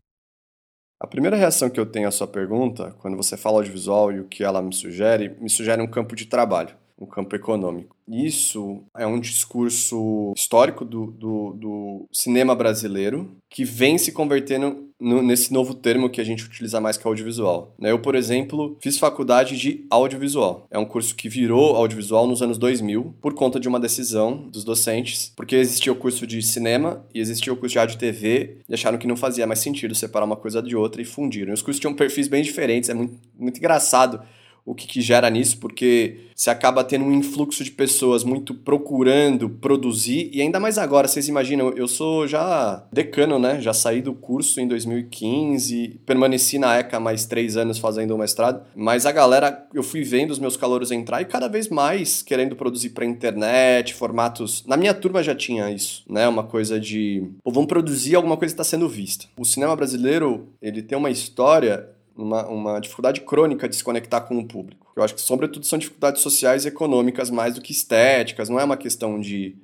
[1.01, 4.29] A primeira reação que eu tenho à sua pergunta, quando você fala audiovisual e o
[4.29, 7.97] que ela me sugere, me sugere um campo de trabalho no campo econômico.
[8.09, 15.23] Isso é um discurso histórico do, do, do cinema brasileiro que vem se convertendo no,
[15.23, 17.75] nesse novo termo que a gente utiliza mais que é audiovisual.
[17.79, 17.91] Né?
[17.91, 20.67] Eu, por exemplo, fiz faculdade de audiovisual.
[20.71, 24.65] É um curso que virou audiovisual nos anos 2000 por conta de uma decisão dos
[24.65, 28.59] docentes, porque existia o curso de cinema e existia o curso de rádio e TV
[28.69, 31.53] e acharam que não fazia mais sentido separar uma coisa de outra e fundiram.
[31.53, 34.21] Os cursos tinham perfis bem diferentes, é muito, muito engraçado
[34.65, 39.49] o que, que gera nisso, porque você acaba tendo um influxo de pessoas muito procurando
[39.49, 43.61] produzir, e ainda mais agora, vocês imaginam, eu sou já decano, né?
[43.61, 48.63] Já saí do curso em 2015, permaneci na ECA mais três anos fazendo o mestrado,
[48.75, 52.57] mas a galera, eu fui vendo os meus calouros entrar e cada vez mais querendo
[52.57, 54.65] produzir para internet, formatos.
[54.67, 56.27] Na minha turma já tinha isso, né?
[56.27, 59.27] Uma coisa de, pô, vamos produzir alguma coisa que está sendo vista.
[59.39, 64.39] O cinema brasileiro, ele tem uma história uma, uma dificuldade crônica de se conectar com
[64.39, 64.93] o público.
[64.97, 68.65] Eu acho que, sobretudo, são dificuldades sociais e econômicas mais do que estéticas, não é
[68.65, 69.57] uma questão de.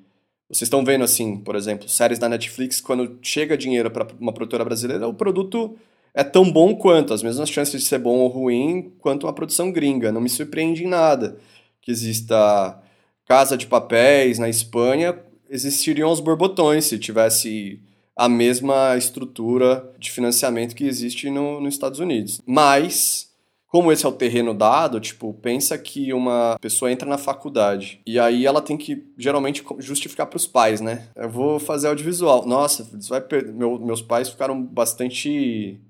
[0.48, 4.64] Vocês estão vendo, assim, por exemplo, séries da Netflix, quando chega dinheiro para uma produtora
[4.64, 5.76] brasileira, o produto
[6.12, 9.70] é tão bom quanto, as mesmas chances de ser bom ou ruim quanto uma produção
[9.70, 10.10] gringa.
[10.10, 11.38] Não me surpreende em nada
[11.80, 12.82] que exista
[13.26, 15.16] Casa de Papéis na Espanha,
[15.48, 17.80] existiriam os borbotões se tivesse
[18.20, 22.42] a mesma estrutura de financiamento que existe no, nos Estados Unidos.
[22.44, 23.30] Mas,
[23.66, 28.20] como esse é o terreno dado, tipo, pensa que uma pessoa entra na faculdade e
[28.20, 31.08] aí ela tem que geralmente justificar para os pais, né?
[31.16, 32.46] Eu vou fazer audiovisual.
[32.46, 35.80] Nossa, vai Meu, meus pais ficaram bastante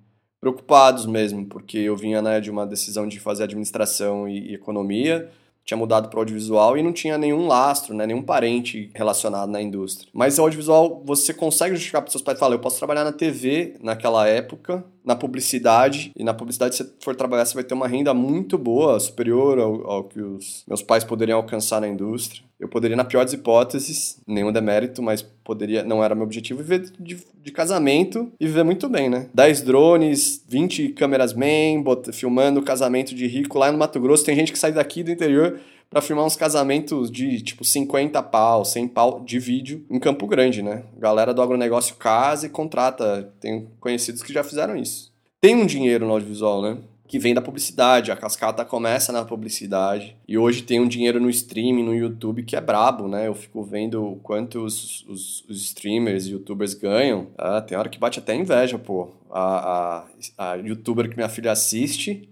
[0.40, 5.28] preocupados mesmo, porque eu vinha né, de uma decisão de fazer administração e, e economia
[5.70, 9.62] tinha mudado para o audiovisual e não tinha nenhum lastro, né, nenhum parente relacionado na
[9.62, 10.10] indústria.
[10.12, 13.76] Mas o audiovisual, você consegue justificar para seus pais, falar, eu posso trabalhar na TV
[13.80, 17.88] naquela época, na publicidade, e na publicidade, se você for trabalhar, você vai ter uma
[17.88, 22.42] renda muito boa, superior ao, ao que os meus pais poderiam alcançar na indústria.
[22.58, 26.90] Eu poderia, na pior das hipóteses, nenhum demérito, mas poderia, não era meu objetivo, viver
[27.00, 29.28] de, de casamento e viver muito bem, né?
[29.32, 34.26] 10 drones, 20 câmeras man, bot, filmando casamento de rico lá no Mato Grosso.
[34.26, 35.58] Tem gente que sai daqui do interior
[35.90, 40.62] para filmar uns casamentos de tipo 50 pau, 100 pau de vídeo em Campo Grande,
[40.62, 40.84] né?
[40.96, 43.32] Galera do agronegócio casa e contrata.
[43.40, 45.12] Tem conhecidos que já fizeram isso.
[45.40, 46.78] Tem um dinheiro no audiovisual, né?
[47.10, 48.12] que vem da publicidade.
[48.12, 50.16] A cascata começa na publicidade.
[50.28, 53.26] E hoje tem um dinheiro no streaming, no YouTube, que é brabo, né?
[53.26, 57.26] Eu fico vendo quanto os, os, os streamers e youtubers ganham.
[57.36, 59.08] Ah, tem hora que bate até inveja, pô.
[59.28, 60.04] A,
[60.38, 62.28] a, a youtuber que minha filha assiste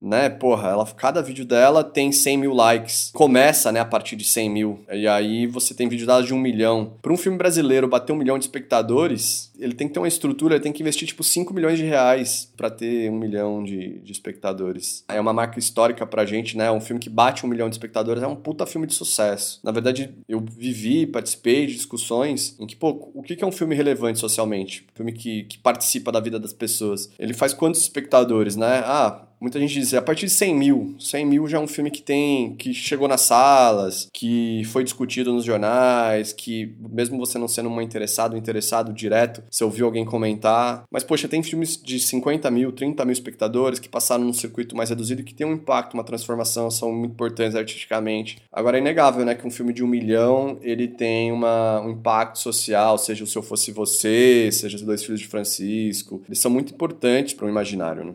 [0.00, 0.28] né?
[0.28, 3.10] Porra, ela, cada vídeo dela tem 100 mil likes.
[3.12, 4.84] Começa, né, a partir de 100 mil.
[4.92, 6.94] E aí você tem vídeo dela de um milhão.
[7.00, 10.54] Para um filme brasileiro bater um milhão de espectadores, ele tem que ter uma estrutura,
[10.54, 14.12] ele tem que investir, tipo, 5 milhões de reais para ter um milhão de, de
[14.12, 15.04] espectadores.
[15.08, 16.70] É uma marca histórica pra gente, né?
[16.70, 19.60] Um filme que bate um milhão de espectadores é um puta filme de sucesso.
[19.62, 23.74] Na verdade, eu vivi, participei de discussões em que, pô, o que é um filme
[23.74, 24.86] relevante socialmente?
[24.92, 27.10] Um filme que, que participa da vida das pessoas.
[27.18, 28.82] Ele faz quantos espectadores, né?
[28.84, 30.94] Ah, muita gente diz, a partir de 100 mil.
[30.98, 35.32] 100 mil já é um filme que tem, que chegou nas salas, que foi discutido
[35.32, 40.84] nos jornais, que mesmo você não sendo uma interessado, interessado direto, você ouviu alguém comentar.
[40.90, 44.90] Mas, poxa, tem filmes de 50 mil, 30 mil espectadores que passaram num circuito mais
[44.90, 48.42] reduzido que tem um impacto, uma transformação, são muito importantes artisticamente.
[48.52, 52.38] Agora é inegável, né, que um filme de um milhão, ele tem uma, um impacto
[52.38, 56.22] social, seja o Se Eu Fosse Você, seja Os Dois Filhos de Francisco.
[56.26, 58.14] Eles são muito importantes para o imaginário, né?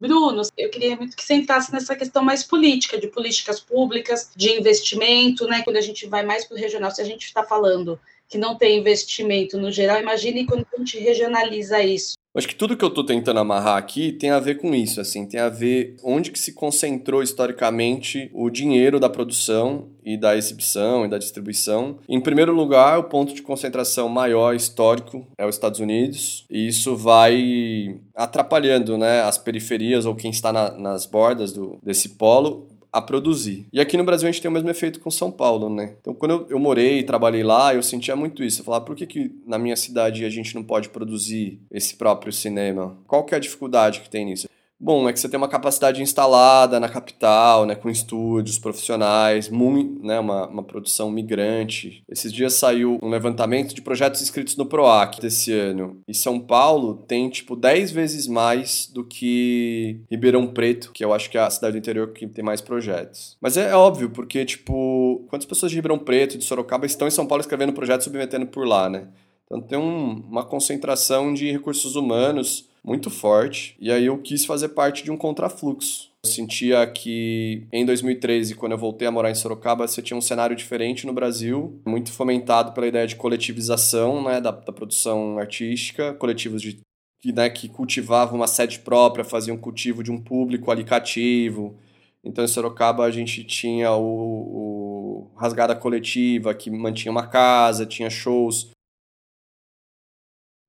[0.00, 5.46] Bruno, eu queria muito que sentasse nessa questão mais política, de políticas públicas, de investimento,
[5.48, 5.62] né?
[5.62, 8.56] Quando a gente vai mais para o regional, se a gente está falando que não
[8.56, 12.17] tem investimento no geral, imagine quando a gente regionaliza isso.
[12.34, 15.26] Acho que tudo que eu estou tentando amarrar aqui tem a ver com isso, assim,
[15.26, 21.04] tem a ver onde que se concentrou historicamente o dinheiro da produção e da exibição
[21.04, 21.98] e da distribuição.
[22.08, 26.96] Em primeiro lugar, o ponto de concentração maior histórico é os Estados Unidos, e isso
[26.96, 33.02] vai atrapalhando, né, as periferias ou quem está na, nas bordas do, desse polo a
[33.02, 33.66] produzir.
[33.72, 35.94] E aqui no Brasil a gente tem o mesmo efeito com São Paulo, né?
[36.00, 38.60] Então, quando eu, morei e trabalhei lá, eu sentia muito isso.
[38.60, 42.32] Eu falava, por que, que na minha cidade a gente não pode produzir esse próprio
[42.32, 42.96] cinema?
[43.06, 44.48] Qual que é a dificuldade que tem nisso?
[44.80, 50.00] Bom, é que você tem uma capacidade instalada na capital, né, com estúdios profissionais, muito,
[50.06, 52.04] né, uma, uma produção migrante.
[52.08, 56.00] Esses dias saiu um levantamento de projetos inscritos no PROAC desse ano.
[56.06, 61.28] E São Paulo tem, tipo, 10 vezes mais do que Ribeirão Preto, que eu acho
[61.28, 63.36] que é a cidade do interior que tem mais projetos.
[63.40, 67.26] Mas é óbvio, porque, tipo, quantas pessoas de Ribeirão Preto, de Sorocaba, estão em São
[67.26, 69.08] Paulo escrevendo projetos submetendo por lá, né?
[69.48, 73.76] Então tem um, uma concentração de recursos humanos muito forte.
[73.78, 76.08] E aí eu quis fazer parte de um contrafluxo.
[76.24, 80.22] Eu sentia que em 2013, quando eu voltei a morar em Sorocaba, você tinha um
[80.22, 86.14] cenário diferente no Brasil, muito fomentado pela ideia de coletivização né, da, da produção artística,
[86.14, 86.80] coletivos de,
[87.20, 91.76] que, né, que cultivavam uma sede própria, faziam cultivo de um público ali cativo.
[92.24, 98.08] Então, em Sorocaba, a gente tinha o, o Rasgada Coletiva, que mantinha uma casa, tinha
[98.08, 98.70] shows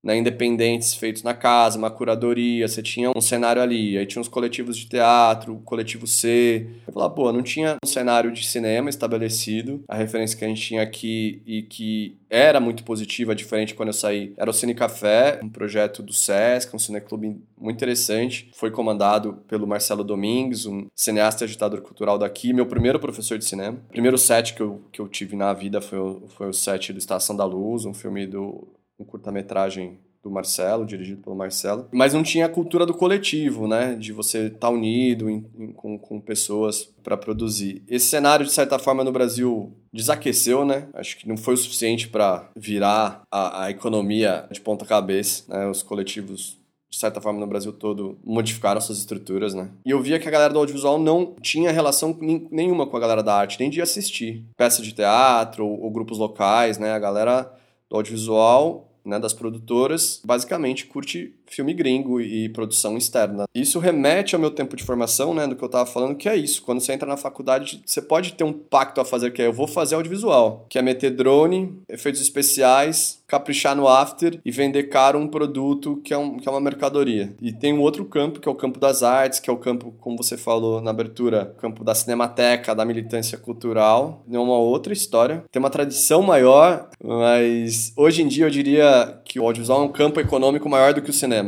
[0.02, 4.28] né, independentes feitos na casa, uma curadoria, você tinha um cenário ali, aí tinha uns
[4.28, 6.66] coletivos de teatro, o coletivo C.
[6.86, 9.84] Eu falava, pô, não tinha um cenário de cinema estabelecido.
[9.88, 13.92] A referência que a gente tinha aqui e que era muito positiva, diferente quando eu
[13.92, 18.50] saí, era o Cine Café, um projeto do SESC, um cineclube muito interessante.
[18.54, 23.44] Foi comandado pelo Marcelo Domingues, um cineasta e agitador cultural daqui, meu primeiro professor de
[23.44, 23.78] cinema.
[23.88, 26.98] O primeiro set que eu, que eu tive na vida foi foi o set do
[26.98, 28.66] Estação da Luz, um filme do
[29.00, 33.94] um curta-metragem do Marcelo, dirigido pelo Marcelo, mas não tinha a cultura do coletivo, né,
[33.94, 37.82] de você estar tá unido em, em, com, com pessoas para produzir.
[37.88, 42.08] Esse cenário, de certa forma, no Brasil desaqueceu, né, acho que não foi o suficiente
[42.08, 46.60] para virar a, a, economia de ponta cabeça, né, os coletivos
[46.90, 49.70] de certa forma, no Brasil todo, modificaram suas estruturas, né?
[49.86, 52.18] E eu via que a galera do audiovisual não tinha relação
[52.50, 56.18] nenhuma com a galera da arte, nem de assistir peça de teatro ou, ou grupos
[56.18, 56.90] locais, né?
[56.90, 57.48] A galera
[57.88, 63.44] do audiovisual né, das produtoras, basicamente curte filme gringo e produção externa.
[63.54, 66.36] Isso remete ao meu tempo de formação, né, do que eu estava falando, que é
[66.36, 66.62] isso.
[66.62, 69.52] Quando você entra na faculdade, você pode ter um pacto a fazer, que é eu
[69.52, 75.18] vou fazer audiovisual, que é meter drone, efeitos especiais, caprichar no after e vender caro
[75.18, 77.34] um produto que é, um, que é uma mercadoria.
[77.40, 79.94] E tem um outro campo, que é o campo das artes, que é o campo,
[80.00, 84.24] como você falou na abertura, campo da cinemateca, da militância cultural.
[84.30, 85.44] É uma outra história.
[85.50, 89.92] Tem uma tradição maior, mas hoje em dia eu diria que o audiovisual é um
[89.92, 91.39] campo econômico maior do que o cinema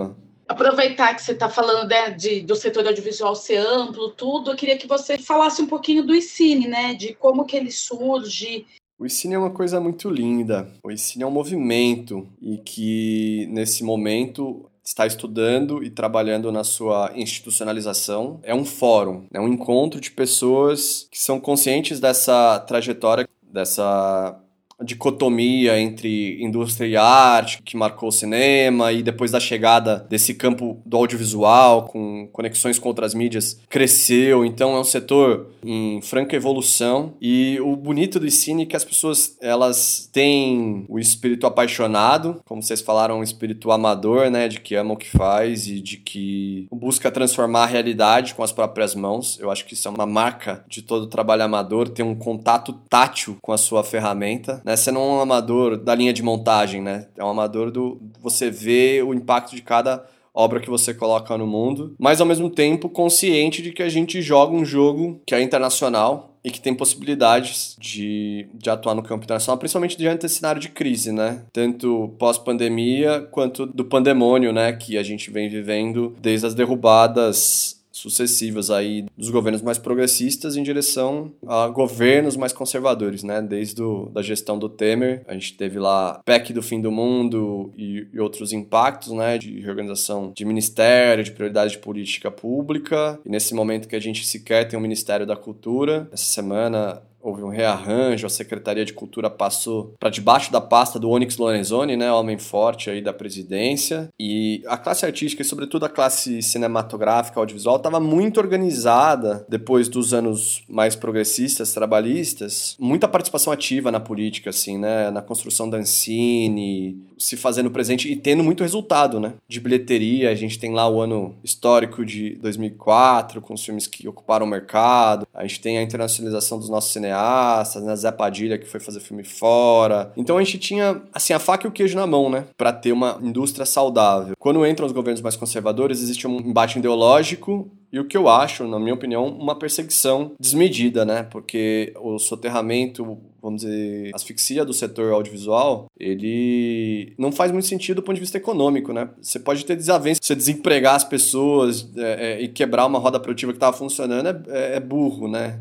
[0.49, 4.77] aproveitar que você está falando né, de, do setor audiovisual ser amplo, tudo, eu queria
[4.77, 6.95] que você falasse um pouquinho do ICINE, né?
[6.95, 8.67] De como que ele surge,
[9.03, 10.71] o ICINE é uma coisa muito linda.
[10.81, 17.11] O ICINE é um movimento e que, nesse momento, está estudando e trabalhando na sua
[17.17, 18.39] institucionalização.
[18.45, 24.41] É um fórum, é um encontro de pessoas que são conscientes dessa trajetória, dessa
[24.83, 30.81] dicotomia entre indústria e arte que marcou o cinema e depois da chegada desse campo
[30.85, 34.45] do audiovisual com conexões com outras mídias cresceu.
[34.45, 38.85] Então é um setor em franca evolução e o bonito do cine é que as
[38.85, 42.41] pessoas elas têm o espírito apaixonado.
[42.45, 45.97] Como vocês falaram um espírito amador né de que ama o que faz e de
[45.97, 49.39] que busca transformar a realidade com as próprias mãos.
[49.41, 53.37] Eu acho que isso é uma marca de todo trabalho amador ter um contato tátil
[53.41, 54.72] com a sua ferramenta né?
[54.77, 57.09] Você não é um amador da linha de montagem, né?
[57.17, 60.05] É um amador do você vê o impacto de cada
[60.35, 64.23] obra que você coloca no mundo, mas ao mesmo tempo consciente de que a gente
[64.23, 69.25] joga um jogo que é internacional e que tem possibilidades de, de atuar no campo
[69.25, 71.45] internacional, principalmente diante desse cenário de crise, né?
[71.53, 74.73] Tanto pós-pandemia quanto do pandemônio, né?
[74.73, 80.63] Que a gente vem vivendo desde as derrubadas sucessivas aí dos governos mais progressistas em
[80.63, 83.41] direção a governos mais conservadores, né?
[83.43, 87.73] Desde do, da gestão do Temer, a gente teve lá PEC do fim do mundo
[87.77, 89.39] e, e outros impactos, né?
[89.39, 93.21] De reorganização de ministério, de prioridade de política pública.
[93.25, 97.43] E nesse momento que a gente sequer tem um Ministério da Cultura, essa semana houve
[97.43, 102.13] um rearranjo, a Secretaria de Cultura passou para debaixo da pasta do Onyx Lorenzoni, né,
[102.13, 107.77] homem forte aí da presidência, e a classe artística e sobretudo a classe cinematográfica audiovisual
[107.77, 114.79] estava muito organizada depois dos anos mais progressistas, trabalhistas, muita participação ativa na política assim,
[114.79, 120.31] né, na construção da Ancine, se fazendo presente e tendo muito resultado, né, de bilheteria,
[120.31, 124.49] a gente tem lá o ano histórico de 2004 com os filmes que ocuparam o
[124.49, 127.95] mercado, a gente tem a internacionalização dos nossos cineastas né?
[127.97, 130.13] Zé Padilha que foi fazer filme fora.
[130.17, 132.45] Então a gente tinha, assim, a faca e o queijo na mão, né?
[132.57, 134.35] Pra ter uma indústria saudável.
[134.39, 138.67] Quando entram os governos mais conservadores, existe um embate ideológico E o que eu acho,
[138.67, 141.25] na minha opinião, uma perseguição desmedida, né?
[141.25, 148.03] Porque o soterramento, vamos dizer, asfixia do setor audiovisual, ele não faz muito sentido do
[148.03, 149.11] ponto de vista econômico, né?
[149.21, 153.53] Você pode ter desavença, você desempregar as pessoas é, é, e quebrar uma roda produtiva
[153.53, 155.61] que estava funcionando é, é, é burro, né?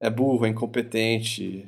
[0.00, 1.66] É burro, é incompetente,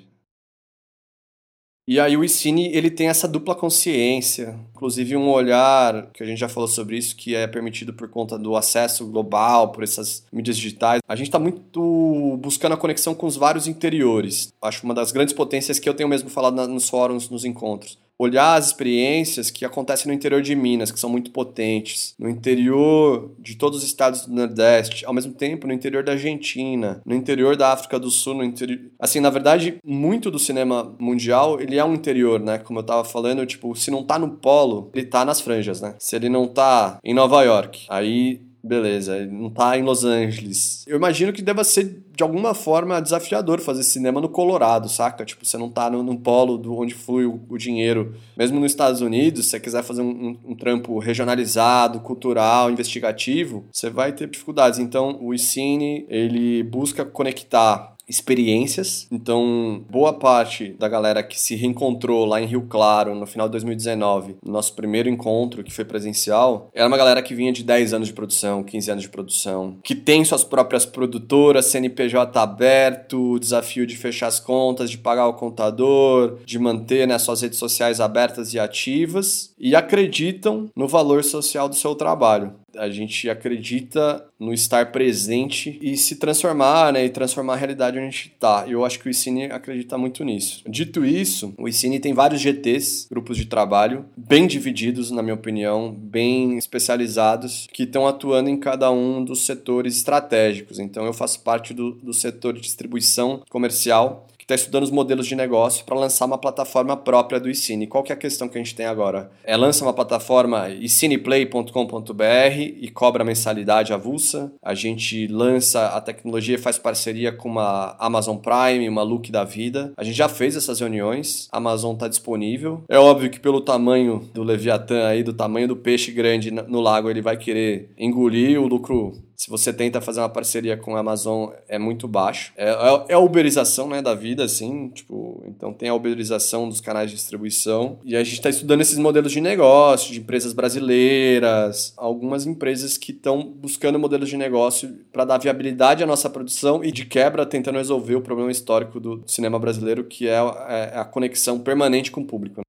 [1.91, 6.39] e aí o Icine, ele tem essa dupla consciência, inclusive um olhar, que a gente
[6.39, 10.57] já falou sobre isso, que é permitido por conta do acesso global, por essas mídias
[10.57, 11.01] digitais.
[11.09, 14.53] A gente está muito buscando a conexão com os vários interiores.
[14.63, 18.57] Acho uma das grandes potências que eu tenho mesmo falado nos fóruns, nos encontros olhar
[18.57, 23.57] as experiências que acontecem no interior de Minas, que são muito potentes, no interior de
[23.57, 27.73] todos os estados do Nordeste, ao mesmo tempo no interior da Argentina, no interior da
[27.73, 28.79] África do Sul, no interior...
[28.99, 32.59] Assim, na verdade, muito do cinema mundial, ele é um interior, né?
[32.59, 35.95] Como eu tava falando, tipo, se não tá no polo, ele tá nas franjas, né?
[35.99, 40.85] Se ele não tá em Nova York, aí Beleza, ele não tá em Los Angeles.
[40.87, 45.25] Eu imagino que deva ser, de alguma forma, desafiador fazer cinema no Colorado, saca?
[45.25, 48.15] Tipo, você não tá no polo do onde flui o, o, dinheiro.
[48.37, 53.65] Mesmo nos Estados Unidos, se você quiser fazer um, um, um, trampo regionalizado, cultural, investigativo,
[53.73, 54.79] você vai ter dificuldades.
[54.79, 59.07] Então, o ICINE, ele busca conectar experiências.
[59.11, 63.53] Então, boa parte da galera que se reencontrou lá em Rio Claro no final de
[63.53, 67.95] 2019, no nosso primeiro encontro, que foi presencial, era uma galera que vinha de 10
[67.95, 73.87] anos de produção, 15 anos de produção, que tem suas próprias produtoras, CNPJ aberto, desafio
[73.87, 78.53] de fechar as contas, de pagar o contador, de manter né, suas redes sociais abertas
[78.53, 84.91] e ativas e acreditam no valor social do seu trabalho a gente acredita no estar
[84.93, 87.05] presente e se transformar, né?
[87.05, 88.65] E transformar a realidade onde a gente está.
[88.67, 90.63] E eu acho que o ICINE acredita muito nisso.
[90.69, 95.93] Dito isso, o ICINE tem vários GTs, grupos de trabalho, bem divididos, na minha opinião,
[95.93, 100.79] bem especializados, que estão atuando em cada um dos setores estratégicos.
[100.79, 105.37] Então, eu faço parte do, do setor de distribuição comercial está estudando os modelos de
[105.37, 107.87] negócio para lançar uma plataforma própria do eCine.
[107.87, 109.31] Qual que é a questão que a gente tem agora?
[109.45, 114.53] É lança uma plataforma ecineplay.com.br e cobra mensalidade avulsa.
[114.63, 119.45] A gente lança a tecnologia e faz parceria com uma Amazon Prime, uma Look da
[119.45, 119.93] vida.
[119.97, 122.83] A gente já fez essas reuniões, a Amazon está disponível.
[122.89, 127.09] É óbvio que pelo tamanho do Leviatã aí, do tamanho do peixe grande no lago,
[127.09, 131.49] ele vai querer engolir o lucro se você tenta fazer uma parceria com a Amazon,
[131.67, 132.53] é muito baixo.
[132.59, 136.83] É, é, é, a uberização né, da vida, assim, tipo, então tem a uberização dos
[136.83, 137.99] canais de distribuição.
[138.05, 143.13] E a gente está estudando esses modelos de negócio, de empresas brasileiras, algumas empresas que
[143.13, 147.79] estão buscando modelos de negócio para dar viabilidade à nossa produção e de quebra tentando
[147.79, 152.27] resolver o problema histórico do cinema brasileiro, que é, é a conexão permanente com o
[152.27, 152.61] público.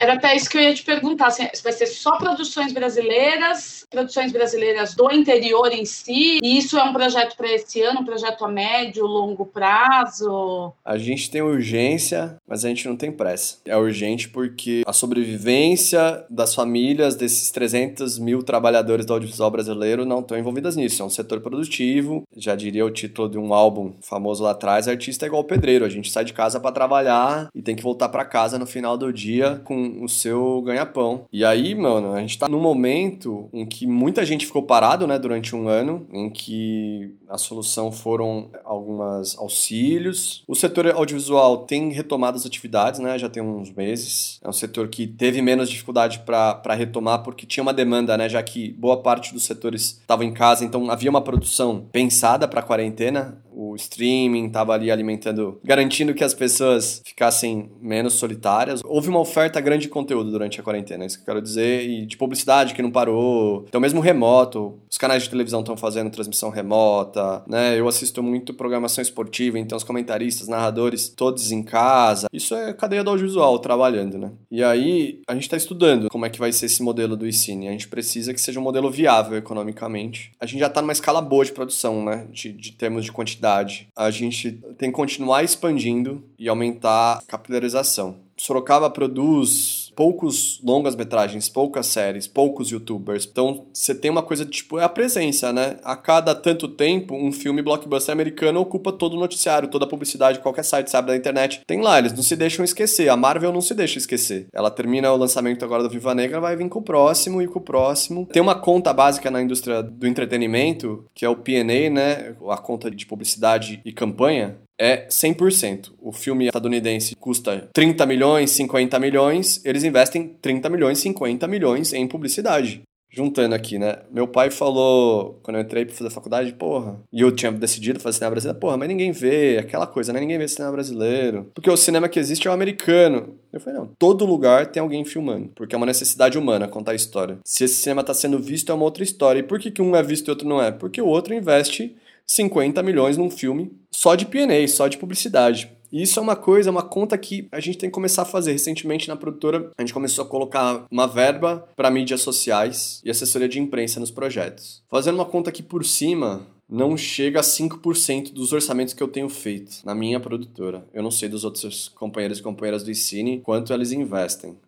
[0.00, 3.84] Era até isso que eu ia te perguntar, assim, se vai ser só produções brasileiras,
[3.90, 8.04] produções brasileiras do interior em si, e isso é um projeto para esse ano, um
[8.04, 10.72] projeto a médio, longo prazo?
[10.84, 13.56] A gente tem urgência, mas a gente não tem pressa.
[13.64, 20.20] É urgente porque a sobrevivência das famílias desses 300 mil trabalhadores do audiovisual brasileiro não
[20.20, 21.02] estão envolvidas nisso.
[21.02, 25.26] É um setor produtivo, já diria o título de um álbum famoso lá atrás, artista
[25.26, 28.24] é igual pedreiro, a gente sai de casa para trabalhar e tem que voltar para
[28.24, 31.26] casa no final do dia com o seu ganha-pão.
[31.32, 35.18] E aí, mano, a gente tá num momento em que muita gente ficou parado, né,
[35.18, 40.42] durante um ano, em que a solução foram algumas auxílios.
[40.46, 44.40] O setor audiovisual tem retomado as atividades, né, já tem uns meses.
[44.42, 48.42] É um setor que teve menos dificuldade para retomar porque tinha uma demanda, né, já
[48.42, 53.38] que boa parte dos setores estavam em casa, então havia uma produção pensada para quarentena
[53.58, 58.80] o streaming estava ali alimentando, garantindo que as pessoas ficassem menos solitárias.
[58.84, 61.84] Houve uma oferta grande de conteúdo durante a quarentena, é isso que eu quero dizer,
[61.90, 63.64] e de publicidade que não parou.
[63.68, 67.76] Então, mesmo remoto, os canais de televisão estão fazendo transmissão remota, né?
[67.78, 72.28] Eu assisto muito programação esportiva, então os comentaristas, narradores, todos em casa.
[72.32, 74.30] Isso é cadeia do audiovisual trabalhando, né?
[74.52, 77.66] E aí, a gente está estudando como é que vai ser esse modelo do ICINE.
[77.66, 80.30] A gente precisa que seja um modelo viável economicamente.
[80.38, 82.28] A gente já está numa escala boa de produção, né?
[82.30, 83.47] De, de termos de quantidade
[83.96, 88.16] a gente tem que continuar expandindo e aumentar a capilarização.
[88.36, 93.26] Sorocaba produz poucos longas metragens, poucas séries, poucos youtubers.
[93.28, 95.76] Então você tem uma coisa de, tipo, é a presença, né?
[95.82, 100.38] A cada tanto tempo, um filme blockbuster americano ocupa todo o noticiário, toda a publicidade,
[100.38, 101.62] qualquer site, sabe, da internet.
[101.66, 103.08] Tem lá, eles não se deixam esquecer.
[103.08, 104.46] A Marvel não se deixa esquecer.
[104.52, 107.58] Ela termina o lançamento agora do Viva Negra, vai vir com o próximo e com
[107.58, 108.24] o próximo.
[108.26, 112.36] Tem uma conta básica na indústria do entretenimento, que é o P&A, né?
[112.48, 115.92] A conta de publicidade e campanha, é 100%.
[116.00, 122.06] O filme estadunidense custa 30 milhões, 50 milhões, eles investem 30 milhões, 50 milhões em
[122.06, 122.82] publicidade.
[123.10, 123.96] juntando aqui, né?
[124.12, 128.18] Meu pai falou, quando eu entrei pra fazer faculdade, porra, e eu tinha decidido fazer
[128.18, 130.20] cinema brasileiro, porra, mas ninguém vê, aquela coisa, né?
[130.20, 131.50] Ninguém vê cinema brasileiro.
[131.54, 133.34] Porque o cinema que existe é o americano.
[133.50, 136.94] Eu falei, não, todo lugar tem alguém filmando, porque é uma necessidade humana contar a
[136.94, 137.38] história.
[137.44, 139.40] Se esse cinema tá sendo visto, é uma outra história.
[139.40, 140.70] E por que, que um é visto e outro não é?
[140.70, 141.96] Porque o outro investe
[142.28, 145.70] 50 milhões num filme só de P&A, só de publicidade.
[145.90, 148.52] E isso é uma coisa, uma conta que a gente tem que começar a fazer.
[148.52, 153.48] Recentemente na produtora, a gente começou a colocar uma verba para mídias sociais e assessoria
[153.48, 154.82] de imprensa nos projetos.
[154.90, 159.30] Fazendo uma conta aqui por cima, não chega a 5% dos orçamentos que eu tenho
[159.30, 160.86] feito na minha produtora.
[160.92, 164.58] Eu não sei dos outros companheiros e companheiras do ICINE quanto eles investem.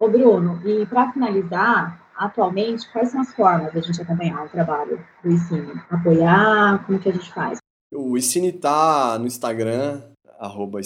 [0.00, 5.04] Ô Bruno, e para finalizar, atualmente, quais são as formas da gente acompanhar o trabalho
[5.22, 5.80] do ICINE?
[5.90, 6.84] Apoiar?
[6.86, 7.58] Como que a gente faz?
[7.92, 10.02] O ICINE tá no Instagram,
[10.38, 10.80] arroba.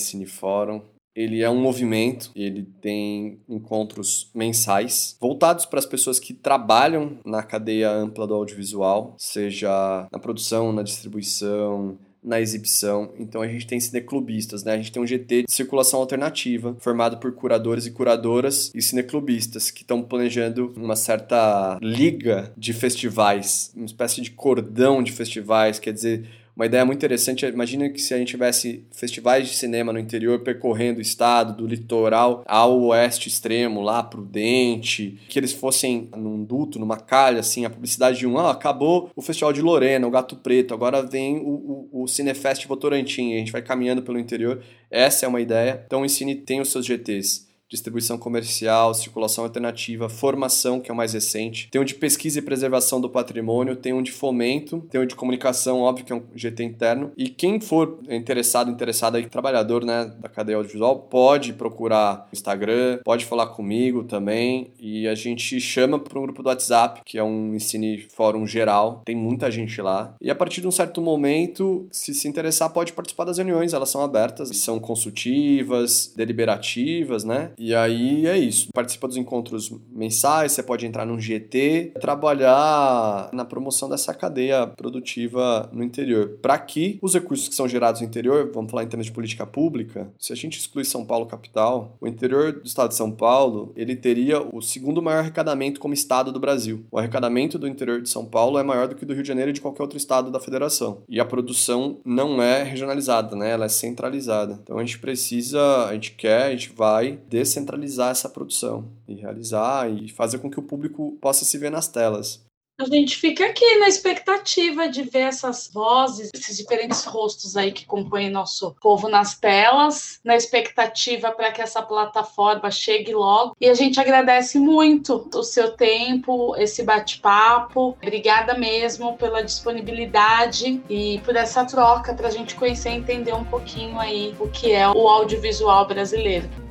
[1.14, 7.42] Ele é um movimento, ele tem encontros mensais voltados para as pessoas que trabalham na
[7.42, 11.96] cadeia ampla do audiovisual, seja na produção, na distribuição,
[12.26, 13.12] na exibição.
[13.18, 14.72] Então a gente tem cineclubistas, né?
[14.72, 19.70] A gente tem um GT de circulação alternativa, formado por curadores e curadoras e cineclubistas
[19.70, 25.92] que estão planejando uma certa liga de festivais, uma espécie de cordão de festivais, quer
[25.92, 27.44] dizer, uma ideia muito interessante.
[27.44, 31.66] Imagina que se a gente tivesse festivais de cinema no interior percorrendo o estado, do
[31.66, 37.70] litoral ao oeste extremo, lá prudente, que eles fossem num duto, numa calha, assim, a
[37.70, 41.88] publicidade de um, ah, acabou o Festival de Lorena, o Gato Preto, agora vem o,
[41.92, 44.62] o, o Cinefest Votorantim, a gente vai caminhando pelo interior.
[44.90, 45.82] Essa é uma ideia.
[45.86, 50.96] Então o Ensine tem os seus GTs distribuição comercial, circulação alternativa, formação, que é o
[50.96, 51.68] mais recente.
[51.70, 55.14] Tem um de pesquisa e preservação do patrimônio, tem um de fomento, tem um de
[55.14, 57.12] comunicação, óbvio que é um GT interno.
[57.16, 63.00] E quem for interessado, interessado aí, trabalhador né, da cadeia audiovisual, pode procurar o Instagram,
[63.04, 64.70] pode falar comigo também.
[64.78, 69.02] E a gente chama para um grupo do WhatsApp, que é um Ensine Fórum geral.
[69.04, 70.14] Tem muita gente lá.
[70.20, 73.72] E a partir de um certo momento, se se interessar, pode participar das reuniões.
[73.72, 77.50] Elas são abertas, são consultivas, deliberativas, né?
[77.58, 78.68] E aí é isso.
[78.72, 85.68] Participa dos encontros mensais, você pode entrar num GT, trabalhar na promoção dessa cadeia produtiva
[85.72, 86.38] no interior.
[86.42, 89.46] Para que os recursos que são gerados no interior, vamos falar em termos de política
[89.46, 93.72] pública, se a gente exclui São Paulo capital, o interior do estado de São Paulo,
[93.76, 96.84] ele teria o segundo maior arrecadamento como estado do Brasil.
[96.90, 99.50] O arrecadamento do interior de São Paulo é maior do que do Rio de Janeiro
[99.50, 101.02] e de qualquer outro estado da federação.
[101.08, 103.50] E a produção não é regionalizada, né?
[103.50, 104.58] Ela é centralizada.
[104.62, 109.90] Então a gente precisa, a gente quer, a gente vai descentralizar essa produção e realizar
[109.90, 112.44] e fazer com que o público possa se ver nas telas.
[112.78, 117.86] A gente fica aqui na expectativa de ver essas vozes, esses diferentes rostos aí que
[117.86, 123.56] compõem nosso povo nas telas, na expectativa para que essa plataforma chegue logo.
[123.58, 127.96] E a gente agradece muito o seu tempo, esse bate-papo.
[128.02, 133.44] Obrigada mesmo pela disponibilidade e por essa troca para a gente conhecer e entender um
[133.44, 136.65] pouquinho aí o que é o audiovisual brasileiro.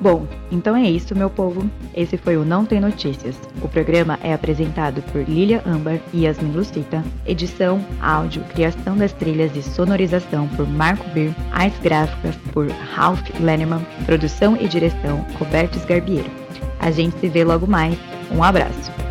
[0.00, 1.68] Bom, então é isso, meu povo.
[1.94, 3.36] Esse foi o Não Tem Notícias.
[3.62, 7.02] O programa é apresentado por Lilia Ambar e Yasmin Lucita.
[7.26, 11.34] Edição, áudio, criação das trilhas e sonorização por Marco Bir.
[11.50, 13.84] Artes gráficas por Ralph Lenneman.
[14.04, 16.30] Produção e direção, Roberto Sgarbiero.
[16.78, 17.98] A gente se vê logo mais.
[18.30, 19.05] Um abraço.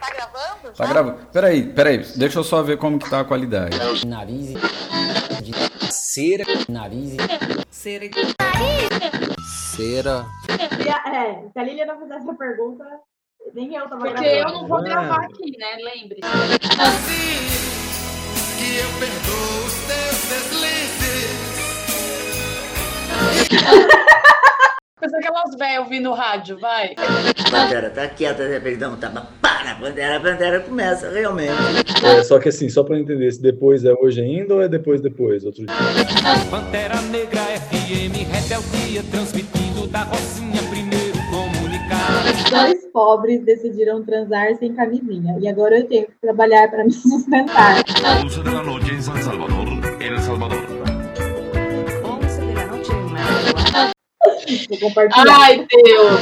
[0.00, 0.72] Tá gravando?
[0.76, 1.26] Tá gravando.
[1.32, 1.98] Peraí, peraí.
[2.16, 3.76] Deixa eu só ver como que tá a qualidade.
[4.06, 4.48] Nariz
[5.42, 5.52] de
[5.92, 7.16] cera, nariz
[7.70, 8.04] Cera.
[9.76, 10.26] Cera.
[10.48, 12.84] É, se a Lilia não fizesse a pergunta,
[13.54, 14.48] nem eu tava Porque gravando.
[14.56, 14.82] eu não vou É.
[14.82, 15.76] gravar aqui, né?
[15.76, 16.20] Lembre-se.
[18.58, 21.55] que eu perdoo os teus deslizes.
[24.98, 26.94] Coisa aquelas velhas ouvindo rádio, vai.
[27.50, 31.52] Pantera tá quieta, de repente dá um tapa, para, Pantera, a Pantera começa realmente.
[32.02, 35.02] É, só que assim, só pra entender, se depois é hoje ainda ou é depois
[35.02, 35.76] depois, outro dia.
[36.50, 42.24] Pantera Negra FM, rebeldia, transmitindo da Rocinha, primeiro comunicar.
[42.50, 45.36] Dois pobres decidiram transar sem camisinha.
[45.40, 47.84] E agora eu tenho que trabalhar para me sustentar.
[48.24, 49.66] 11 de la noche en San Salvador,
[50.00, 50.65] El Salvador.
[54.68, 55.40] Vou compartilhar.
[55.40, 56.20] Ai, Deus.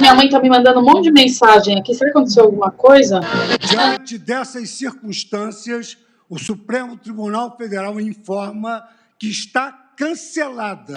[0.00, 1.94] Minha mãe tá me mandando um monte de mensagem aqui.
[1.94, 3.20] Será que aconteceu alguma coisa?
[3.60, 5.96] Diante dessas circunstâncias,
[6.28, 8.84] o Supremo Tribunal Federal informa
[9.18, 10.94] que está cancelada